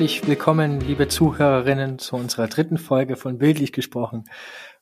[0.00, 4.24] herzlich willkommen, liebe Zuhörerinnen, zu unserer dritten Folge von Bildlich gesprochen.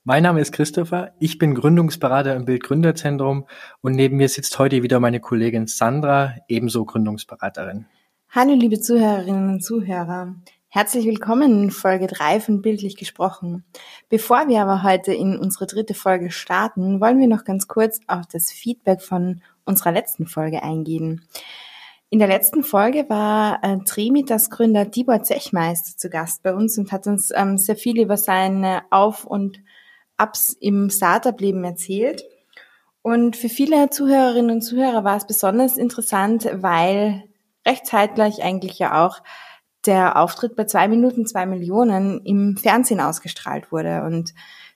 [0.05, 3.48] Mein Name ist Christopher, ich bin Gründungsberater im Bildgründerzentrum
[3.80, 7.87] und neben mir sitzt heute wieder meine Kollegin Sandra, ebenso Gründungsberaterin.
[8.30, 10.37] Hallo liebe Zuhörerinnen und Zuhörer.
[10.69, 13.65] Herzlich willkommen in Folge 3 von Bildlich gesprochen.
[14.09, 18.29] Bevor wir aber heute in unsere dritte Folge starten, wollen wir noch ganz kurz auf
[18.30, 21.27] das Feedback von unserer letzten Folge eingehen.
[22.11, 26.91] In der letzten Folge war äh, Tremitas Gründer Tibor Zechmeister zu Gast bei uns und
[26.91, 29.61] hat uns ähm, sehr viel über seine Auf- und
[30.16, 32.24] Ups im Startup-Leben erzählt.
[33.02, 37.24] Und für viele Zuhörerinnen und Zuhörer war es besonders interessant, weil
[37.66, 39.19] recht zeitgleich eigentlich ja auch
[39.85, 44.02] der Auftritt bei zwei Minuten zwei Millionen im Fernsehen ausgestrahlt wurde.
[44.04, 44.32] Und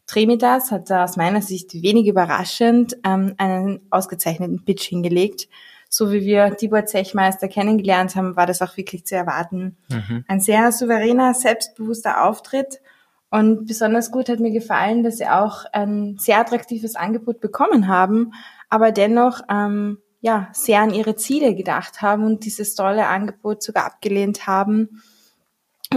[0.06, 5.48] Tremidas hat da aus meiner Sicht wenig überraschend ähm, einen ausgezeichneten Pitch hingelegt.
[5.94, 9.76] So wie wir Tibor Zechmeister kennengelernt haben, war das auch wirklich zu erwarten.
[9.90, 10.24] Mhm.
[10.26, 12.80] Ein sehr souveräner, selbstbewusster Auftritt.
[13.28, 18.32] Und besonders gut hat mir gefallen, dass sie auch ein sehr attraktives Angebot bekommen haben,
[18.70, 23.84] aber dennoch ähm, ja sehr an ihre Ziele gedacht haben und dieses tolle Angebot sogar
[23.84, 25.02] abgelehnt haben,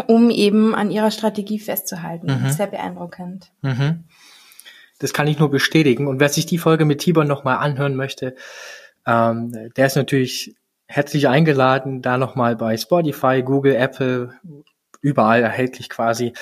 [0.07, 2.27] um eben an ihrer Strategie festzuhalten.
[2.27, 2.51] Mhm.
[2.51, 3.53] Sehr beeindruckend.
[3.61, 4.03] Mhm.
[4.99, 6.07] Das kann ich nur bestätigen.
[6.07, 8.35] Und wer sich die Folge mit Tibor nochmal anhören möchte,
[9.05, 10.55] ähm, der ist natürlich
[10.87, 14.33] herzlich eingeladen, da nochmal bei Spotify, Google, Apple,
[15.01, 16.33] überall erhältlich quasi,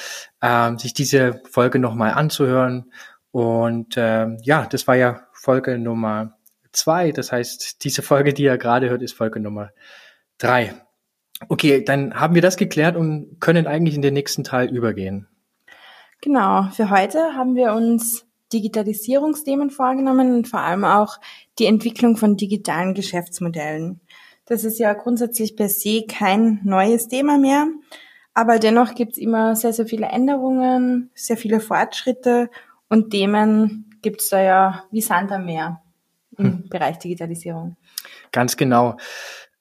[0.41, 2.91] ähm, sich diese Folge nochmal anzuhören.
[3.31, 6.37] Und ähm, ja, das war ja Folge Nummer
[6.71, 7.11] zwei.
[7.11, 9.71] Das heißt, diese Folge, die ihr gerade hört, ist Folge Nummer
[10.37, 10.73] drei.
[11.49, 15.27] Okay, dann haben wir das geklärt und können eigentlich in den nächsten Teil übergehen.
[16.21, 21.17] Genau, für heute haben wir uns Digitalisierungsthemen vorgenommen und vor allem auch
[21.59, 23.99] die Entwicklung von digitalen Geschäftsmodellen.
[24.45, 27.67] Das ist ja grundsätzlich per se kein neues Thema mehr,
[28.33, 32.49] aber dennoch gibt es immer sehr, sehr viele Änderungen, sehr viele Fortschritte
[32.89, 35.81] und Themen gibt es da ja wie Sand am Meer
[36.37, 36.69] im hm.
[36.69, 37.77] Bereich Digitalisierung.
[38.31, 38.97] Ganz genau.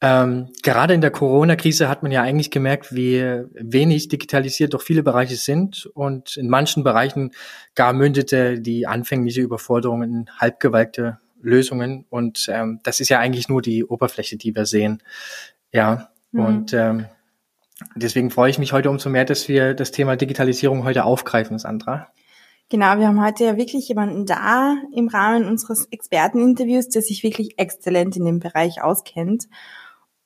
[0.05, 3.23] Ähm, gerade in der Corona-Krise hat man ja eigentlich gemerkt, wie
[3.55, 7.31] wenig digitalisiert doch viele Bereiche sind und in manchen Bereichen
[7.77, 13.63] gar mündete die anfängliche Überforderung in halbgewalkte Lösungen und ähm, das ist ja eigentlich nur
[13.63, 15.05] die Oberfläche, die wir sehen.
[15.73, 16.45] Ja, mhm.
[16.45, 17.07] und ähm,
[17.95, 22.09] deswegen freue ich mich heute umso mehr, dass wir das Thema Digitalisierung heute aufgreifen, Sandra.
[22.71, 27.59] Genau, wir haben heute ja wirklich jemanden da im Rahmen unseres Experteninterviews, der sich wirklich
[27.59, 29.47] exzellent in dem Bereich auskennt.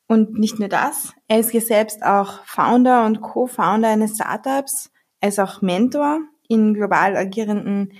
[0.08, 4.92] Und nicht nur das, er ist hier selbst auch Founder und Co-Founder eines Startups.
[5.20, 7.92] Er ist auch Mentor in global agierenden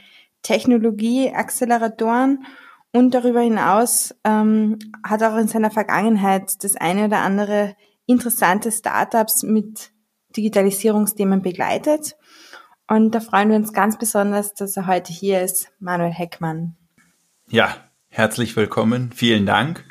[0.43, 2.45] Technologie-Acceleratoren
[2.93, 7.75] und darüber hinaus ähm, hat auch in seiner Vergangenheit das eine oder andere
[8.07, 9.91] interessante Startups mit
[10.37, 12.17] Digitalisierungsthemen begleitet.
[12.89, 16.77] Und da freuen wir uns ganz besonders, dass er heute hier ist, Manuel Heckmann.
[17.49, 17.77] Ja,
[18.09, 19.11] herzlich willkommen.
[19.13, 19.85] Vielen Dank.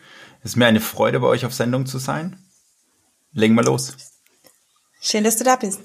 [0.46, 2.38] Es ist mir eine Freude, bei euch auf Sendung zu sein.
[3.34, 3.98] Legen wir los.
[5.02, 5.80] Schön, dass du da bist.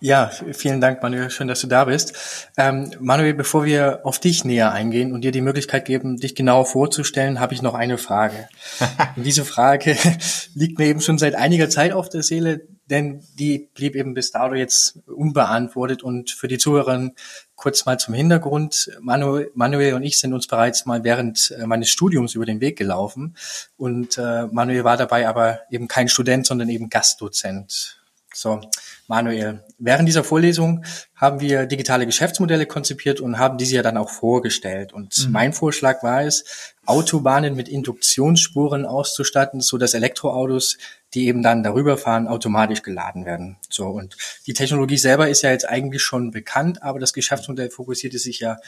[0.00, 1.30] Ja, vielen Dank, Manuel.
[1.30, 2.50] Schön, dass du da bist.
[2.56, 6.66] Ähm, Manuel, bevor wir auf dich näher eingehen und dir die Möglichkeit geben, dich genauer
[6.66, 8.48] vorzustellen, habe ich noch eine Frage.
[9.16, 9.96] und diese Frage
[10.54, 14.32] liegt mir eben schon seit einiger Zeit auf der Seele, denn die blieb eben bis
[14.32, 16.02] dato jetzt unbeantwortet.
[16.02, 17.12] Und für die Zuhörerinnen
[17.56, 18.90] kurz mal zum Hintergrund.
[19.00, 22.76] Manuel, Manuel und ich sind uns bereits mal während äh, meines Studiums über den Weg
[22.76, 23.36] gelaufen.
[23.76, 28.00] Und äh, Manuel war dabei aber eben kein Student, sondern eben Gastdozent.
[28.32, 28.60] So,
[29.08, 30.84] Manuel, während dieser Vorlesung
[31.14, 34.92] haben wir digitale Geschäftsmodelle konzipiert und haben diese ja dann auch vorgestellt.
[34.92, 35.32] Und mhm.
[35.32, 40.78] mein Vorschlag war es, Autobahnen mit Induktionsspuren auszustatten, so dass Elektroautos,
[41.14, 43.56] die eben dann darüber fahren, automatisch geladen werden.
[43.70, 44.16] So und
[44.46, 48.58] die Technologie selber ist ja jetzt eigentlich schon bekannt, aber das Geschäftsmodell fokussierte sich ja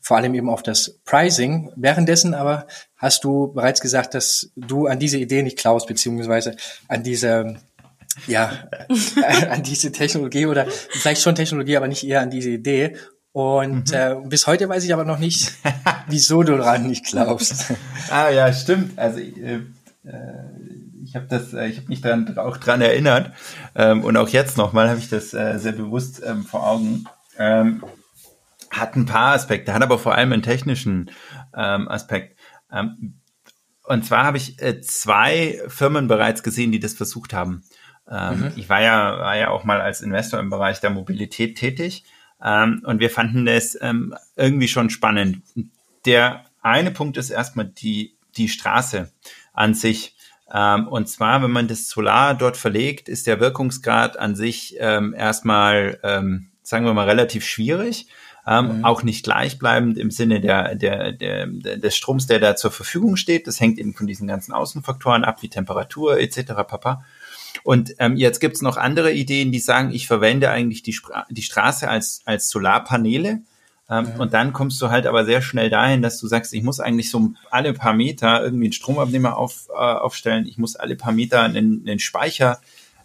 [0.00, 1.72] vor allem eben auf das Pricing.
[1.76, 6.56] Währenddessen aber hast du bereits gesagt, dass du an diese Idee nicht klaust, beziehungsweise
[6.88, 7.56] an diese
[8.26, 8.68] ja,
[9.50, 12.96] an diese Technologie oder vielleicht schon Technologie, aber nicht eher an diese Idee.
[13.32, 13.96] Und mhm.
[13.96, 15.52] äh, bis heute weiß ich aber noch nicht,
[16.08, 17.72] wieso du daran nicht glaubst.
[18.10, 18.96] ah ja, stimmt.
[18.98, 19.60] Also äh,
[21.04, 23.32] ich habe das, äh, ich habe mich daran auch dran erinnert
[23.74, 27.04] ähm, und auch jetzt nochmal habe ich das äh, sehr bewusst ähm, vor Augen.
[27.38, 27.82] Ähm,
[28.70, 31.10] hat ein paar Aspekte, hat aber vor allem einen technischen
[31.56, 32.38] ähm, Aspekt.
[32.72, 33.20] Ähm,
[33.84, 37.64] und zwar habe ich äh, zwei Firmen bereits gesehen, die das versucht haben.
[38.10, 38.52] Ähm, mhm.
[38.56, 42.04] Ich war ja, war ja auch mal als Investor im Bereich der Mobilität tätig
[42.42, 45.42] ähm, und wir fanden das ähm, irgendwie schon spannend.
[46.04, 49.10] Der eine Punkt ist erstmal die, die Straße
[49.52, 50.14] an sich.
[50.52, 55.14] Ähm, und zwar, wenn man das Solar dort verlegt, ist der Wirkungsgrad an sich ähm,
[55.14, 58.08] erstmal, ähm, sagen wir mal, relativ schwierig.
[58.46, 58.84] Ähm, mhm.
[58.84, 63.46] Auch nicht gleichbleibend im Sinne der, der, der, des Stroms, der da zur Verfügung steht.
[63.46, 66.52] Das hängt eben von diesen ganzen Außenfaktoren ab, wie Temperatur etc.
[66.68, 67.04] Papa.
[67.62, 71.42] Und ähm, jetzt gibt's noch andere Ideen, die sagen, ich verwende eigentlich die, Spra die
[71.42, 73.40] Straße als, als Solarpaneele.
[73.90, 74.16] Ähm, ja.
[74.18, 77.10] Und dann kommst du halt aber sehr schnell dahin, dass du sagst, ich muss eigentlich
[77.10, 80.46] so alle paar Meter irgendwie einen Stromabnehmer auf, äh, aufstellen.
[80.46, 82.60] Ich muss alle paar Meter einen, einen Speicher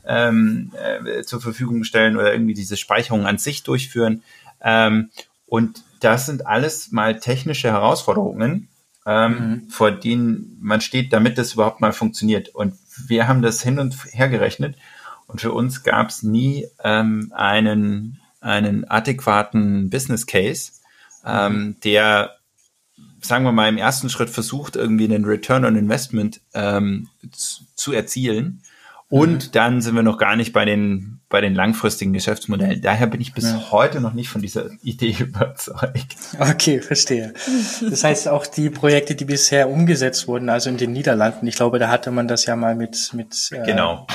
[0.06, 4.24] ähm, äh, zur Verfügung stellen oder irgendwie diese Speicherung an sich durchführen.
[4.62, 5.10] Ähm,
[5.46, 8.70] und das sind alles mal technische Herausforderungen,
[9.06, 9.70] ähm, mhm.
[9.70, 12.50] vor denen man steht, damit das überhaupt mal funktioniert.
[12.50, 12.74] Und
[13.08, 14.76] wir haben das hin und her gerechnet
[15.28, 20.74] und für uns gab es nie ähm, einen, einen adäquaten Business Case,
[21.26, 21.76] ähm, mhm.
[21.84, 22.36] der,
[23.22, 27.92] sagen wir mal, im ersten Schritt versucht, irgendwie einen Return on Investment ähm, zu, zu
[27.94, 28.64] erzielen
[29.10, 29.52] und mhm.
[29.52, 32.82] dann sind wir noch gar nicht bei den, bei den langfristigen Geschäftsmodellen.
[32.82, 33.72] Daher bin ich bis ja.
[33.72, 36.16] heute noch nicht von dieser Idee überzeugt.
[36.40, 37.34] Okay, verstehe.
[37.90, 41.80] Das heißt, auch die Projekte, die bisher umgesetzt wurden, also in den Niederlanden, ich glaube,
[41.80, 44.06] da hatte man das ja mal mit, mit äh, genau.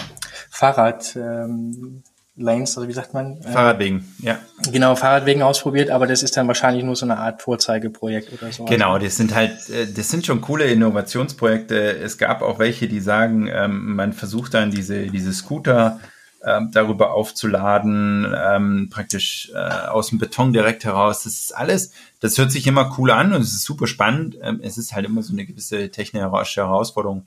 [0.50, 2.05] Fahrrad, ähm,
[2.37, 3.39] Lanes, also wie sagt man?
[3.43, 4.39] Äh, Fahrradwegen, ja.
[4.73, 8.65] Genau, Fahrradwegen ausprobiert, aber das ist dann wahrscheinlich nur so eine Art Vorzeigeprojekt oder so.
[8.65, 11.97] Genau, das sind halt, äh, das sind schon coole Innovationsprojekte.
[11.97, 16.01] Es gab auch welche, die sagen, ähm, man versucht dann diese, diese Scooter
[16.45, 21.23] ähm, darüber aufzuladen, ähm, praktisch äh, aus dem Beton direkt heraus.
[21.23, 24.37] Das ist alles, das hört sich immer cool an und es ist super spannend.
[24.63, 27.27] Es ist halt immer so eine gewisse technische Herausforderung.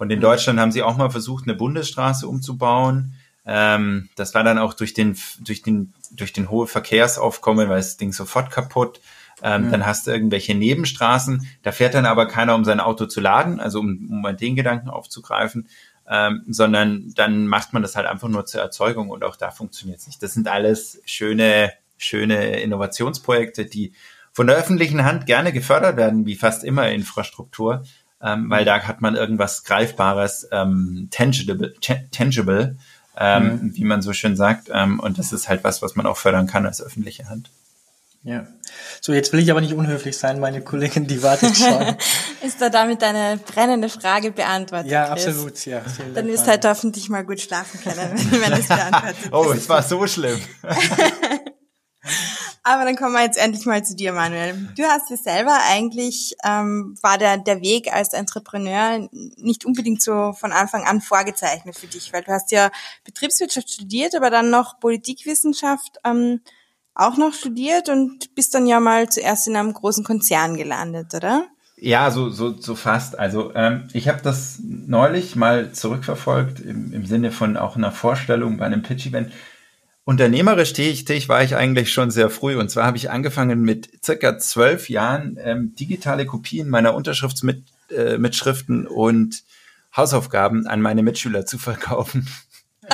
[0.00, 0.22] Und in mhm.
[0.22, 3.14] Deutschland haben sie auch mal versucht, eine Bundesstraße umzubauen
[3.50, 7.96] ähm, das war dann auch durch den, durch den, durch den hohen Verkehrsaufkommen, weil das
[7.96, 9.00] Ding sofort kaputt.
[9.42, 9.70] Ähm, mhm.
[9.70, 13.58] Dann hast du irgendwelche Nebenstraßen, da fährt dann aber keiner, um sein Auto zu laden,
[13.58, 15.68] also um, um mal den Gedanken aufzugreifen,
[16.08, 20.00] ähm, sondern dann macht man das halt einfach nur zur Erzeugung und auch da funktioniert
[20.00, 20.22] es nicht.
[20.22, 23.92] Das sind alles schöne, schöne Innovationsprojekte, die
[24.32, 27.84] von der öffentlichen Hand gerne gefördert werden, wie fast immer Infrastruktur,
[28.20, 31.74] ähm, weil da hat man irgendwas Greifbares, ähm, tangible,
[32.10, 32.76] tangible
[33.18, 33.76] ähm, mhm.
[33.76, 34.68] wie man so schön sagt.
[34.72, 37.50] Ähm, und das ist halt was, was man auch fördern kann als öffentliche Hand.
[38.24, 38.46] Ja.
[39.00, 41.96] So, jetzt will ich aber nicht unhöflich sein, meine Kollegin, die wartet schon.
[42.42, 44.90] ist da damit deine brennende Frage beantwortet?
[44.90, 45.26] Ja, Chris?
[45.28, 45.82] absolut, ja.
[46.14, 49.82] Dann ist halt hoffentlich mal gut schlafen können, wenn, wenn es beantwortet Oh, es war
[49.82, 50.40] so schlimm.
[52.62, 54.68] Aber dann kommen wir jetzt endlich mal zu dir, Manuel.
[54.76, 60.32] Du hast dir selber eigentlich, ähm, war der, der Weg als Entrepreneur nicht unbedingt so
[60.32, 62.70] von Anfang an vorgezeichnet für dich, weil du hast ja
[63.04, 66.40] Betriebswirtschaft studiert, aber dann noch Politikwissenschaft ähm,
[66.94, 71.46] auch noch studiert und bist dann ja mal zuerst in einem großen Konzern gelandet, oder?
[71.80, 73.18] Ja, so, so, so fast.
[73.18, 78.58] Also ähm, ich habe das neulich mal zurückverfolgt im, im Sinne von auch einer Vorstellung
[78.58, 79.32] bei einem Pitch-Event.
[80.08, 82.56] Unternehmerisch tätig war ich eigentlich schon sehr früh.
[82.56, 88.88] Und zwar habe ich angefangen mit circa zwölf Jahren ähm, digitale Kopien meiner Unterschriftsmitschriften äh,
[88.88, 89.42] und
[89.94, 92.26] Hausaufgaben an meine Mitschüler zu verkaufen.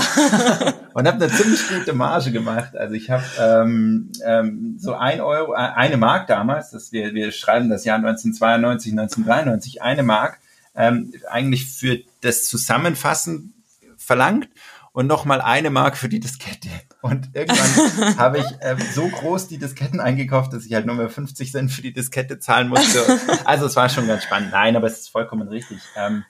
[0.94, 2.76] und habe eine ziemlich gute Marge gemacht.
[2.76, 7.30] Also ich habe ähm, ähm, so ein Euro, äh, eine Mark damals, das wir, wir
[7.30, 10.40] schreiben das Jahr 1992, 1993, eine Mark
[10.74, 13.54] ähm, eigentlich für das Zusammenfassen
[13.96, 14.48] verlangt
[14.94, 16.68] und nochmal eine Mark für die Diskette.
[17.02, 21.10] Und irgendwann habe ich äh, so groß die Disketten eingekauft, dass ich halt nur mehr
[21.10, 23.04] 50 Cent für die Diskette zahlen musste.
[23.44, 24.52] Also es war schon ganz spannend.
[24.52, 25.78] Nein, aber es ist vollkommen richtig.
[25.96, 26.24] Ähm,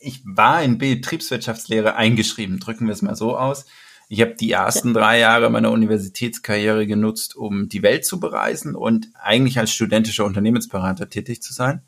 [0.00, 3.66] ich war in Betriebswirtschaftslehre eingeschrieben, drücken wir es mal so aus.
[4.08, 9.10] Ich habe die ersten drei Jahre meiner Universitätskarriere genutzt, um die Welt zu bereisen und
[9.20, 11.82] eigentlich als studentischer Unternehmensberater tätig zu sein.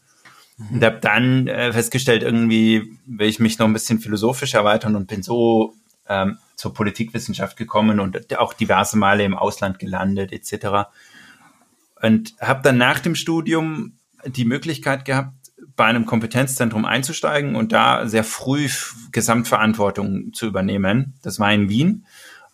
[0.70, 5.06] Und habe dann äh, festgestellt, irgendwie will ich mich noch ein bisschen philosophisch erweitern und
[5.06, 5.74] bin so
[6.08, 10.90] ähm, zur Politikwissenschaft gekommen und auch diverse Male im Ausland gelandet etc.
[12.02, 13.94] Und habe dann nach dem Studium
[14.26, 15.32] die Möglichkeit gehabt,
[15.76, 18.68] bei einem Kompetenzzentrum einzusteigen und da sehr früh
[19.12, 21.14] Gesamtverantwortung zu übernehmen.
[21.22, 22.06] Das war in Wien.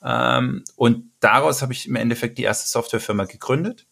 [0.05, 3.87] Ähm, und daraus habe ich im Endeffekt die erste Softwarefirma gegründet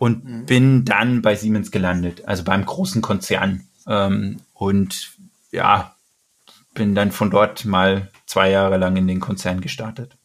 [0.00, 0.46] und mhm.
[0.46, 3.66] bin dann bei Siemens gelandet, also beim großen Konzern.
[3.86, 5.12] Ähm, und
[5.52, 5.94] ja,
[6.72, 10.16] bin dann von dort mal zwei Jahre lang in den Konzern gestartet.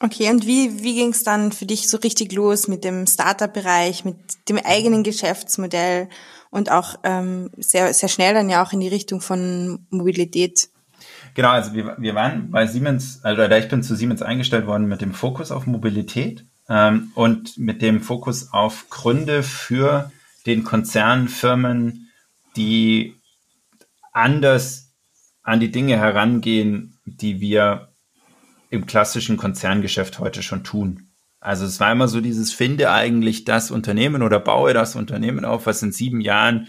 [0.00, 4.04] Okay, und wie, wie ging es dann für dich so richtig los mit dem Startup-Bereich,
[4.04, 4.16] mit
[4.50, 6.10] dem eigenen Geschäftsmodell
[6.50, 10.68] und auch ähm, sehr, sehr schnell dann ja auch in die Richtung von Mobilität?
[11.32, 14.88] Genau, also wir, wir waren bei Siemens, also da ich bin zu Siemens eingestellt worden
[14.88, 20.10] mit dem Fokus auf Mobilität ähm, und mit dem Fokus auf Gründe für
[20.46, 22.10] den Konzern, Firmen,
[22.56, 23.14] die
[24.12, 24.92] anders
[25.42, 27.88] an die Dinge herangehen, die wir
[28.70, 31.08] im klassischen Konzerngeschäft heute schon tun.
[31.40, 35.66] Also es war immer so dieses, finde eigentlich das Unternehmen oder baue das Unternehmen auf,
[35.66, 36.68] was in sieben Jahren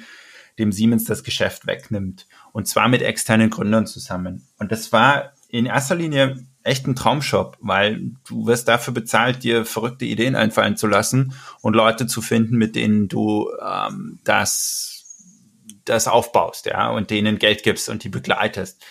[0.60, 2.28] dem Siemens das Geschäft wegnimmt.
[2.52, 4.48] Und zwar mit externen Gründern zusammen.
[4.58, 9.66] Und das war in erster Linie echt ein Traumshop, weil du wirst dafür bezahlt, dir
[9.66, 14.92] verrückte Ideen einfallen zu lassen und Leute zu finden, mit denen du ähm, das
[15.86, 18.84] das aufbaust, ja, und denen Geld gibst und die begleitest.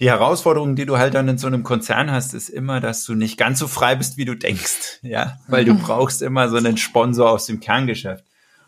[0.00, 3.14] Die Herausforderung, die du halt dann in so einem Konzern hast, ist immer, dass du
[3.14, 6.76] nicht ganz so frei bist, wie du denkst, ja, weil du brauchst immer so einen
[6.76, 8.24] Sponsor aus dem Kerngeschäft.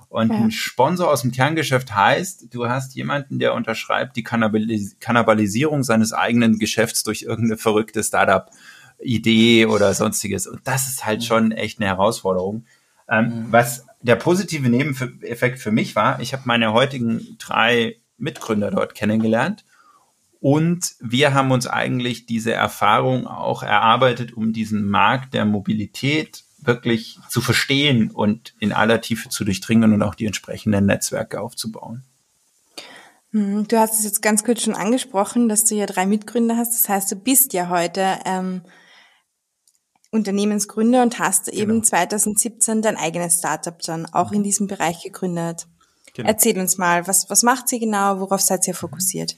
[0.09, 0.37] Und ja.
[0.37, 6.13] ein Sponsor aus dem Kerngeschäft heißt, du hast jemanden, der unterschreibt die Kannibalis Kannibalisierung seines
[6.13, 10.47] eigenen Geschäfts durch irgendeine verrückte Startup-Idee oder sonstiges.
[10.47, 12.65] Und das ist halt schon echt eine Herausforderung.
[13.09, 13.47] Ähm, mhm.
[13.53, 19.65] Was der positive Nebeneffekt für mich war, ich habe meine heutigen drei Mitgründer dort kennengelernt
[20.41, 27.19] und wir haben uns eigentlich diese Erfahrung auch erarbeitet, um diesen Markt der Mobilität wirklich
[27.29, 32.05] zu verstehen und in aller Tiefe zu durchdringen und auch die entsprechenden Netzwerke aufzubauen.
[33.33, 36.73] Hm, du hast es jetzt ganz kurz schon angesprochen, dass du ja drei Mitgründer hast.
[36.73, 38.63] Das heißt, du bist ja heute ähm,
[40.11, 41.59] Unternehmensgründer und hast genau.
[41.59, 45.67] eben 2017 dein eigenes Startup dann auch in diesem Bereich gegründet.
[46.17, 46.29] Genau.
[46.29, 49.37] Erzähl uns mal, was, was macht sie genau, worauf seid ihr fokussiert?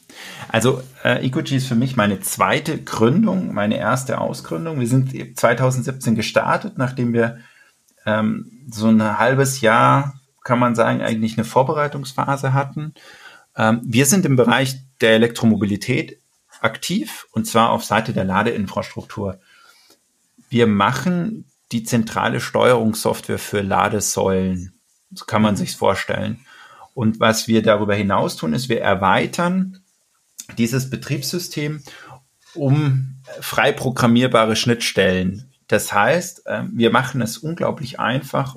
[0.49, 4.81] Also äh, Ecogy ist für mich meine zweite Gründung, meine erste Ausgründung.
[4.81, 7.39] Wir sind 2017 gestartet, nachdem wir
[8.07, 12.95] ähm, so ein halbes Jahr, kann man sagen, eigentlich eine Vorbereitungsphase hatten.
[13.57, 16.21] Ähm, wir sind im Bereich der Elektromobilität
[16.61, 19.41] aktiv und zwar auf Seite der Ladeinfrastruktur
[20.49, 24.79] wir machen die zentrale Steuerungssoftware für Ladesäulen.
[25.13, 25.59] So kann man mhm.
[25.59, 26.41] sich vorstellen.
[26.99, 29.78] Und was wir darüber hinaus tun, ist, wir erweitern
[30.59, 31.81] dieses Betriebssystem
[32.57, 35.49] um frei programmierbare Schnittstellen.
[35.69, 38.57] Das heißt, ähm, wir machen es unglaublich einfach,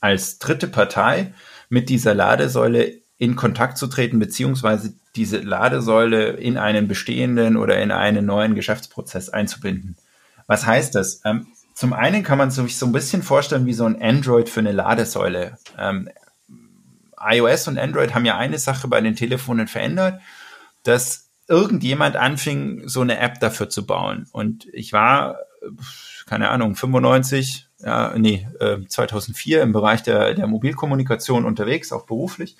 [0.00, 1.32] als dritte Partei
[1.68, 7.92] mit dieser Ladesäule in Kontakt zu treten, beziehungsweise diese Ladesäule in einen bestehenden oder in
[7.92, 9.96] einen neuen Geschäftsprozess einzubinden.
[10.48, 11.20] Was heißt das?
[11.24, 14.58] Ähm, zum einen kann man sich so ein bisschen vorstellen wie so ein Android für
[14.58, 15.58] eine Ladesäule.
[17.20, 20.20] IOS und Android haben ja eine Sache bei den Telefonen verändert,
[20.82, 24.26] dass irgendjemand anfing, so eine App dafür zu bauen.
[24.32, 25.38] Und ich war,
[26.26, 32.56] keine Ahnung, 95, ja, nee, äh, 2004 im Bereich der, der Mobilkommunikation unterwegs, auch beruflich.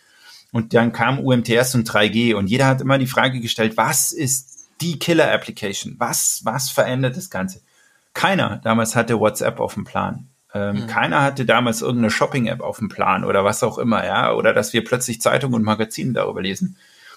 [0.52, 4.68] Und dann kam UMTS und 3G und jeder hat immer die Frage gestellt, was ist
[4.80, 5.96] die Killer-Application?
[5.98, 7.60] Was, was verändert das Ganze?
[8.14, 10.28] Keiner damals hatte WhatsApp auf dem Plan.
[10.55, 10.87] Ähm, mhm.
[10.87, 14.73] Keiner hatte damals irgendeine Shopping-App auf dem Plan oder was auch immer, ja, oder dass
[14.73, 16.76] wir plötzlich Zeitungen und Magazine darüber lesen.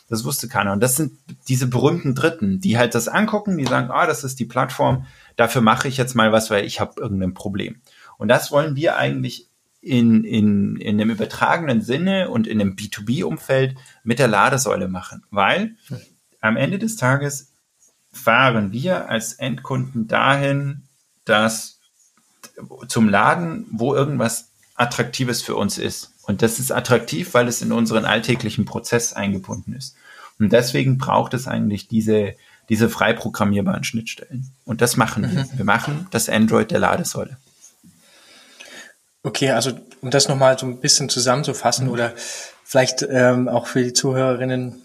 [0.10, 0.74] Das wusste keiner.
[0.74, 1.14] Und das sind
[1.48, 5.06] diese berühmten Dritten, die halt das angucken, die sagen, ah, das ist die Plattform,
[5.38, 7.78] dafür mache ich jetzt mal was, weil ich habe irgendein Problem.
[8.18, 9.48] Und das wollen wir eigentlich
[9.82, 15.24] in, in, in einem übertragenen Sinne und in einem B2B-Umfeld mit der Ladesäule machen.
[15.32, 15.76] Weil
[16.40, 17.54] am Ende des Tages
[18.12, 20.84] fahren wir als Endkunden dahin,
[21.26, 21.81] das
[22.88, 26.12] zum Laden, wo irgendwas Attraktives für uns ist.
[26.24, 29.96] Und das ist attraktiv, weil es in unseren alltäglichen Prozess eingebunden ist.
[30.40, 32.36] Und deswegen braucht es eigentlich diese,
[32.70, 34.52] diese frei programmierbaren Schnittstellen.
[34.66, 35.44] Und das machen wir.
[35.44, 35.50] Mhm.
[35.54, 37.38] Wir machen das Android der Ladesäule.
[39.24, 41.92] Okay, also um das nochmal so ein bisschen zusammenzufassen mhm.
[41.92, 42.14] oder
[42.64, 44.82] vielleicht ähm, auch für die Zuhörerinnen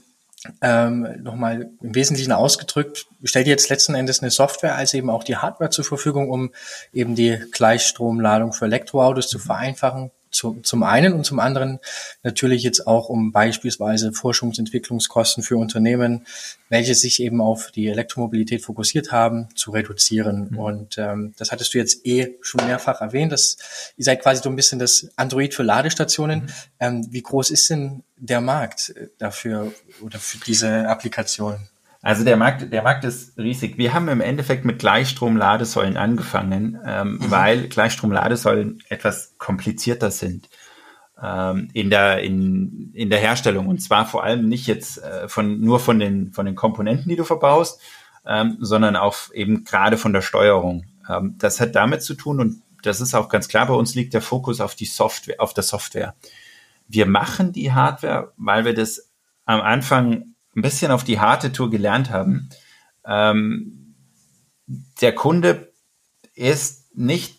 [0.63, 5.37] ähm, nochmal im Wesentlichen ausgedrückt, stellt jetzt letzten Endes eine Software als eben auch die
[5.37, 6.53] Hardware zur Verfügung, um
[6.93, 11.79] eben die Gleichstromladung für Elektroautos zu vereinfachen, zu, zum einen und zum anderen
[12.23, 16.27] natürlich jetzt auch um beispielsweise Forschungsentwicklungskosten für Unternehmen,
[16.69, 20.49] welche sich eben auf die Elektromobilität fokussiert haben, zu reduzieren.
[20.51, 20.59] Mhm.
[20.59, 23.57] Und ähm, das hattest du jetzt eh schon mehrfach erwähnt, dass
[23.97, 26.41] ihr seid quasi so ein bisschen das Android für Ladestationen.
[26.41, 26.49] Mhm.
[26.81, 31.69] Ähm, wie groß ist denn der Markt äh, dafür oder für diese Applikation?
[32.03, 33.79] Also der Markt, der Markt ist riesig.
[33.79, 37.31] Wir haben im Endeffekt mit Gleichstrom-Ladesäulen angefangen, ähm, mhm.
[37.31, 40.49] weil Gleichstrom-Ladesäulen etwas komplizierter sind
[41.23, 45.61] ähm, in der in, in der Herstellung und zwar vor allem nicht jetzt äh, von
[45.61, 47.81] nur von den von den Komponenten, die du verbaust,
[48.27, 50.85] ähm, sondern auch eben gerade von der Steuerung.
[51.09, 53.67] Ähm, das hat damit zu tun und das ist auch ganz klar.
[53.67, 56.15] Bei uns liegt der Fokus auf die Software, auf der Software.
[56.87, 59.11] Wir machen die Hardware, weil wir das
[59.45, 62.49] am Anfang ein bisschen auf die harte Tour gelernt haben.
[63.07, 63.95] Ähm,
[65.01, 65.73] der Kunde
[66.35, 67.37] ist nicht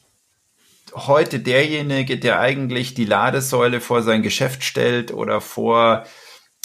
[0.94, 6.06] heute derjenige, der eigentlich die Ladesäule vor sein Geschäft stellt oder vor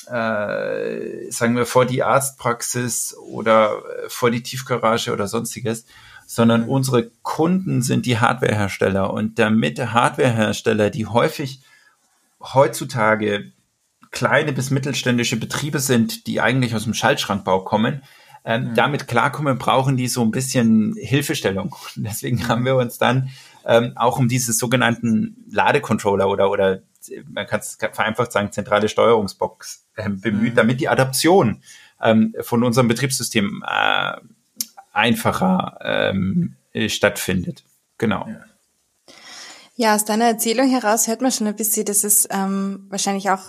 [0.06, 5.87] äh, sagen wir, vor die Arztpraxis oder äh, vor die Tiefgarage oder sonstiges,
[6.26, 9.12] sondern unsere Kunden sind die Hardwarehersteller.
[9.12, 11.61] Und damit Hardwarehersteller, die häufig
[12.40, 13.52] heutzutage
[14.12, 18.02] kleine bis mittelständische Betriebe sind, die eigentlich aus dem Schaltschrankbau kommen,
[18.45, 18.75] ähm, mhm.
[18.75, 21.75] damit klarkommen, brauchen die so ein bisschen Hilfestellung.
[21.97, 22.49] Und deswegen mhm.
[22.49, 23.31] haben wir uns dann
[23.64, 26.83] ähm, auch um diese sogenannten Ladecontroller oder, oder
[27.28, 30.57] man kann es vereinfacht sagen, zentrale Steuerungsbox äh, bemüht, mhm.
[30.57, 31.62] damit die Adaption
[32.00, 34.12] ähm, von unserem Betriebssystem äh,
[34.92, 36.57] einfacher ähm,
[36.88, 37.64] stattfindet.
[37.99, 38.26] Genau.
[38.28, 38.40] Ja.
[39.75, 43.49] Ja, aus deiner Erzählung heraus hört man schon ein bisschen, dass es ähm, wahrscheinlich auch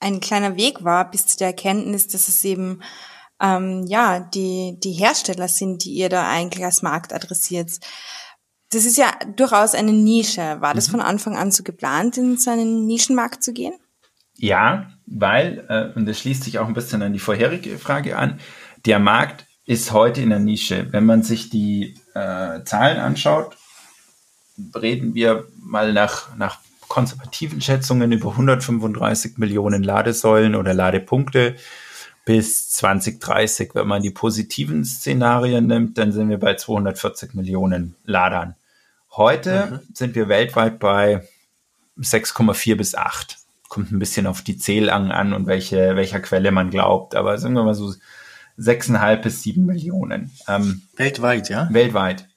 [0.00, 2.82] ein kleiner Weg war bis zu der Erkenntnis, dass es eben
[3.40, 7.72] ähm, ja die die Hersteller sind, die ihr da eigentlich als Markt adressiert.
[8.70, 10.60] Das ist ja durchaus eine Nische.
[10.60, 10.92] War das mhm.
[10.92, 13.74] von Anfang an so geplant, in so einen Nischenmarkt zu gehen?
[14.38, 18.40] Ja, weil, äh, und das schließt sich auch ein bisschen an die vorherige Frage an,
[18.84, 20.92] der Markt ist heute in der Nische.
[20.92, 23.56] Wenn man sich die äh, Zahlen anschaut,
[24.74, 31.56] reden wir mal nach, nach konservativen Schätzungen über 135 Millionen Ladesäulen oder Ladepunkte
[32.24, 33.74] bis 2030.
[33.74, 38.56] Wenn man die positiven Szenarien nimmt, dann sind wir bei 240 Millionen Ladern.
[39.12, 39.94] Heute mhm.
[39.94, 41.26] sind wir weltweit bei
[41.98, 43.38] 6,4 bis 8.
[43.68, 47.14] Kommt ein bisschen auf die Zählang an und welche, welcher Quelle man glaubt.
[47.14, 47.94] Aber sagen wir mal so
[48.58, 50.30] 6,5 bis 7 Millionen.
[50.48, 51.68] Ähm, weltweit, ja?
[51.70, 52.28] Weltweit.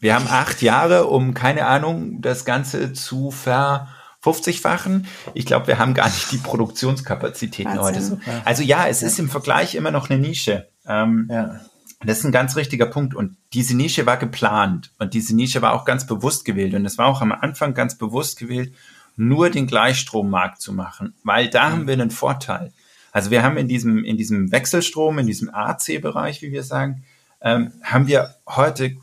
[0.00, 3.88] Wir haben acht Jahre, um, keine Ahnung, das Ganze zu ver
[4.22, 5.06] 50-fachen.
[5.34, 8.20] Ich glaube, wir haben gar nicht die Produktionskapazitäten heute.
[8.44, 9.06] Also ja, es ja.
[9.06, 10.68] ist im Vergleich immer noch eine Nische.
[10.86, 11.60] Ähm, ja.
[12.00, 13.14] Das ist ein ganz richtiger Punkt.
[13.14, 16.74] Und diese Nische war geplant und diese Nische war auch ganz bewusst gewählt.
[16.74, 18.72] Und es war auch am Anfang ganz bewusst gewählt,
[19.16, 21.72] nur den Gleichstrommarkt zu machen, weil da mhm.
[21.72, 22.72] haben wir einen Vorteil.
[23.10, 27.04] Also wir haben in diesem, in diesem Wechselstrom, in diesem AC-Bereich, wie wir sagen,
[27.40, 28.96] ähm, haben wir heute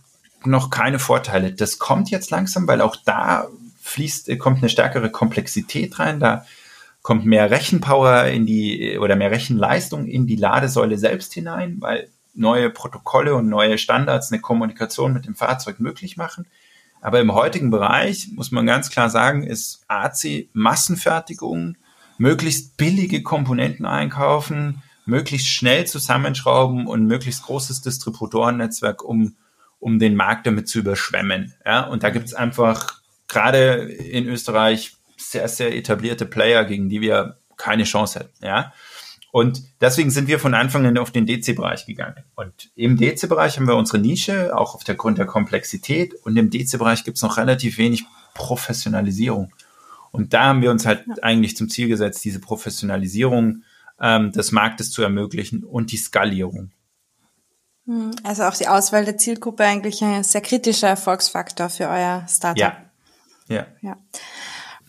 [0.45, 1.53] noch keine Vorteile.
[1.53, 3.47] Das kommt jetzt langsam, weil auch da
[3.85, 6.45] fließt, kommt eine stärkere Komplexität rein, da
[7.01, 12.71] kommt mehr Rechenpower in die oder mehr Rechenleistung in die Ladesäule selbst hinein, weil neue
[12.71, 16.47] Protokolle und neue Standards eine Kommunikation mit dem Fahrzeug möglich machen.
[16.99, 21.77] Aber im heutigen Bereich muss man ganz klar sagen, ist AC Massenfertigung,
[22.17, 29.35] möglichst billige Komponenten einkaufen, möglichst schnell zusammenschrauben und möglichst großes Distributorennetzwerk, um,
[29.79, 31.53] um den Markt damit zu überschwemmen.
[31.63, 37.01] Ja, und da gibt es einfach gerade in Österreich sehr, sehr etablierte Player, gegen die
[37.01, 38.45] wir keine Chance hätten.
[38.45, 38.73] Ja?
[39.31, 42.23] Und deswegen sind wir von Anfang an auf den DC-Bereich gegangen.
[42.35, 46.13] Und im DC-Bereich haben wir unsere Nische, auch auf der Grund der Komplexität.
[46.23, 49.51] Und im DC-Bereich gibt es noch relativ wenig Professionalisierung.
[50.11, 51.15] Und da haben wir uns halt ja.
[51.21, 53.63] eigentlich zum Ziel gesetzt, diese Professionalisierung
[53.99, 56.71] ähm, des Marktes zu ermöglichen und die Skalierung.
[57.87, 62.57] Hm, also auch die Auswahl der Zielgruppe eigentlich ein sehr kritischer Erfolgsfaktor für euer Startup.
[62.57, 62.84] Ja,
[63.47, 63.67] ja.
[63.81, 63.97] ja.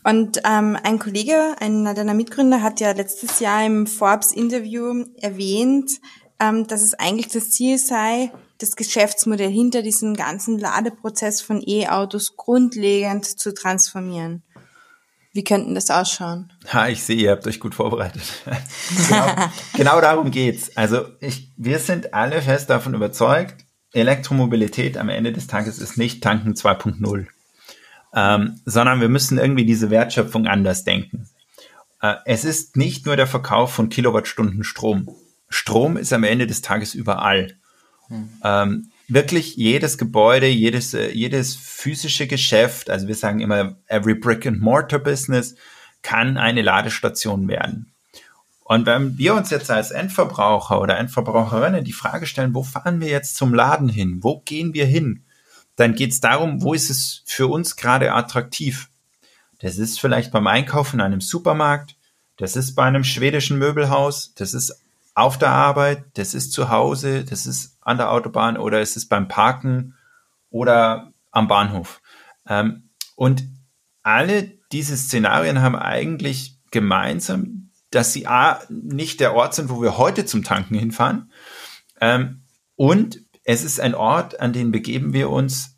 [0.04, 5.90] Und ähm, ein Kollege, einer deiner Mitgründer, hat ja letztes Jahr im Forbes-Interview erwähnt,
[6.38, 12.36] ähm, dass es eigentlich das Ziel sei, das Geschäftsmodell hinter diesem ganzen Ladeprozess von E-Autos
[12.36, 14.44] grundlegend zu transformieren.
[15.32, 16.52] Wie könnten das ausschauen?
[16.72, 18.22] Ha, ich sehe, ihr habt euch gut vorbereitet.
[19.08, 19.26] genau,
[19.74, 20.74] genau darum geht's.
[20.76, 26.22] Also ich, wir sind alle fest davon überzeugt, Elektromobilität am Ende des Tages ist nicht
[26.22, 27.26] Tanken 2.0
[28.16, 31.28] ähm, sondern wir müssen irgendwie diese Wertschöpfung anders denken.
[32.00, 35.08] Äh, es ist nicht nur der Verkauf von Kilowattstunden Strom.
[35.50, 37.56] Strom ist am Ende des Tages überall.
[38.08, 38.28] Hm.
[38.42, 44.46] Ähm, wirklich jedes Gebäude, jedes, äh, jedes physische Geschäft, also wir sagen immer, every brick
[44.46, 45.54] and mortar business
[46.02, 47.92] kann eine Ladestation werden.
[48.64, 53.08] Und wenn wir uns jetzt als Endverbraucher oder Endverbraucherinnen die Frage stellen, wo fahren wir
[53.08, 54.18] jetzt zum Laden hin?
[54.22, 55.25] Wo gehen wir hin?
[55.76, 58.88] Dann geht es darum, wo ist es für uns gerade attraktiv.
[59.60, 61.96] Das ist vielleicht beim Einkaufen in einem Supermarkt,
[62.36, 64.82] das ist bei einem schwedischen Möbelhaus, das ist
[65.14, 69.08] auf der Arbeit, das ist zu Hause, das ist an der Autobahn oder es ist
[69.08, 69.94] beim Parken
[70.50, 72.02] oder am Bahnhof.
[72.46, 73.44] Ähm, und
[74.02, 79.96] alle diese Szenarien haben eigentlich gemeinsam, dass sie A, nicht der Ort sind, wo wir
[79.96, 81.30] heute zum Tanken hinfahren,
[82.00, 82.42] ähm,
[82.76, 85.76] und es ist ein Ort, an den begeben wir uns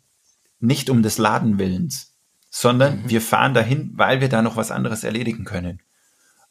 [0.59, 2.15] nicht um des Ladenwillens,
[2.49, 3.09] sondern mhm.
[3.09, 5.79] wir fahren dahin, weil wir da noch was anderes erledigen können.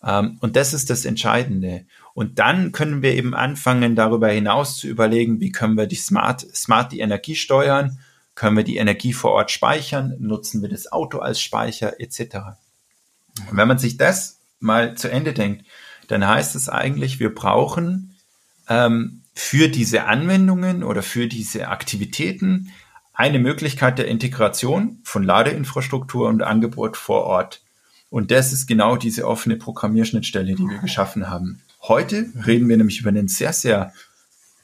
[0.03, 1.87] Ähm, und das ist das Entscheidende.
[2.15, 6.41] Und dann können wir eben anfangen, darüber hinaus zu überlegen, wie können wir die smart,
[6.55, 7.99] smart die Energie steuern,
[8.37, 12.37] können wir die Energie vor Ort speichern, nutzen wir das Auto als Speicher etc.
[13.51, 15.65] Und wenn man sich das mal zu Ende denkt,
[16.07, 18.15] dann heißt es eigentlich, wir brauchen
[18.69, 22.73] ähm, für diese Anwendungen oder für diese Aktivitäten
[23.15, 27.63] eine Möglichkeit der Integration von Ladeinfrastruktur und Angebot vor Ort.
[28.11, 31.61] Und das ist genau diese offene Programmierschnittstelle, die wir geschaffen haben.
[31.83, 33.93] Heute reden wir nämlich über einen sehr, sehr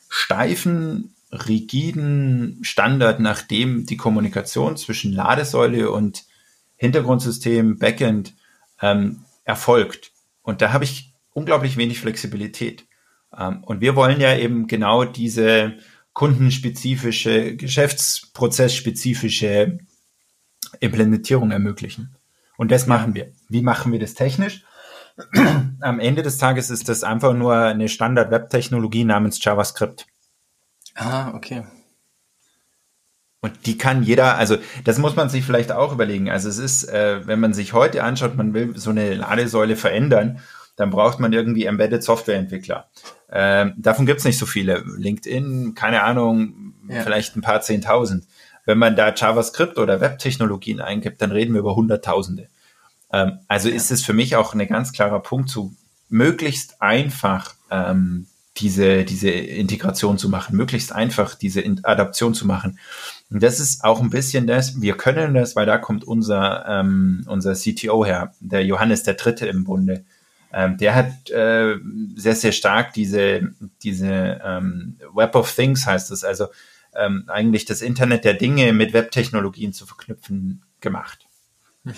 [0.08, 6.24] steifen, rigiden Standard, nach dem die Kommunikation zwischen Ladesäule und
[6.74, 8.34] Hintergrundsystem, Backend
[8.82, 10.10] ähm, erfolgt.
[10.42, 12.87] Und da habe ich unglaublich wenig Flexibilität.
[13.38, 15.79] Ähm, und wir wollen ja eben genau diese
[16.12, 19.79] kundenspezifische, geschäftsprozessspezifische
[20.81, 22.16] Implementierung ermöglichen.
[22.57, 23.33] Und das machen wir.
[23.49, 24.64] Wie machen wir das technisch?
[25.81, 30.07] Am Ende des Tages ist das einfach nur eine Standard-Web-Technologie namens JavaScript.
[30.94, 31.64] Ah, okay.
[33.40, 36.31] Und die kann jeder, also das muss man sich vielleicht auch überlegen.
[36.31, 40.40] Also es ist, äh, wenn man sich heute anschaut, man will so eine Ladesäule verändern,
[40.77, 42.88] dann braucht man irgendwie Embedded Softwareentwickler.
[43.30, 44.84] Ähm, davon gibt's nicht so viele.
[44.96, 47.02] LinkedIn, keine Ahnung, ja.
[47.02, 48.24] vielleicht ein paar Zehntausend.
[48.64, 52.48] Wenn man da JavaScript oder Webtechnologien eingibt, dann reden wir über Hunderttausende.
[53.12, 53.74] Ähm, also ja.
[53.74, 55.74] ist es für mich auch ein ganz klarer Punkt, zu
[56.08, 62.78] möglichst einfach ähm, diese, diese Integration zu machen, möglichst einfach diese Adaption zu machen.
[63.30, 67.24] Und das ist auch ein bisschen das, wir können das, weil da kommt unser, ähm,
[67.26, 70.04] unser CTO her, der Johannes der Dritte im Bunde.
[70.54, 71.76] Ähm, der hat äh,
[72.14, 76.46] sehr, sehr stark diese, diese ähm, Web of Things heißt es, also
[76.94, 81.26] ähm, eigentlich das Internet der Dinge mit Webtechnologien zu verknüpfen gemacht.
[81.82, 81.92] Mhm.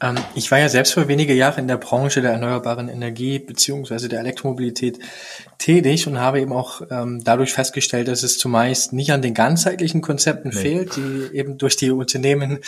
[0.00, 4.08] Ähm, ich war ja selbst für wenige Jahre in der Branche der erneuerbaren Energie beziehungsweise
[4.08, 4.98] der Elektromobilität
[5.58, 10.00] tätig und habe eben auch ähm, dadurch festgestellt, dass es zumeist nicht an den ganzheitlichen
[10.00, 10.60] Konzepten nee.
[10.60, 12.58] fehlt, die eben durch die Unternehmen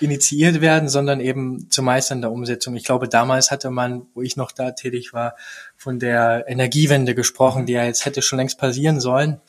[0.00, 2.76] initiiert werden, sondern eben zumeist an der Umsetzung.
[2.76, 5.34] Ich glaube, damals hatte man, wo ich noch da tätig war,
[5.76, 9.40] von der Energiewende gesprochen, die ja jetzt hätte schon längst passieren sollen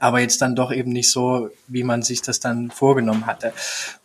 [0.00, 3.52] aber jetzt dann doch eben nicht so, wie man sich das dann vorgenommen hatte.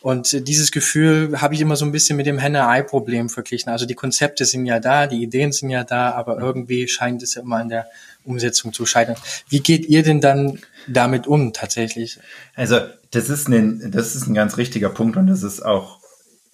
[0.01, 3.71] Und dieses Gefühl habe ich immer so ein bisschen mit dem Henne-Ei-Problem verglichen.
[3.71, 7.35] Also die Konzepte sind ja da, die Ideen sind ja da, aber irgendwie scheint es
[7.35, 7.87] ja immer an der
[8.23, 9.15] Umsetzung zu scheitern.
[9.49, 12.19] Wie geht ihr denn dann damit um tatsächlich?
[12.55, 12.79] Also
[13.11, 15.99] das ist ein, das ist ein ganz richtiger Punkt und das ist auch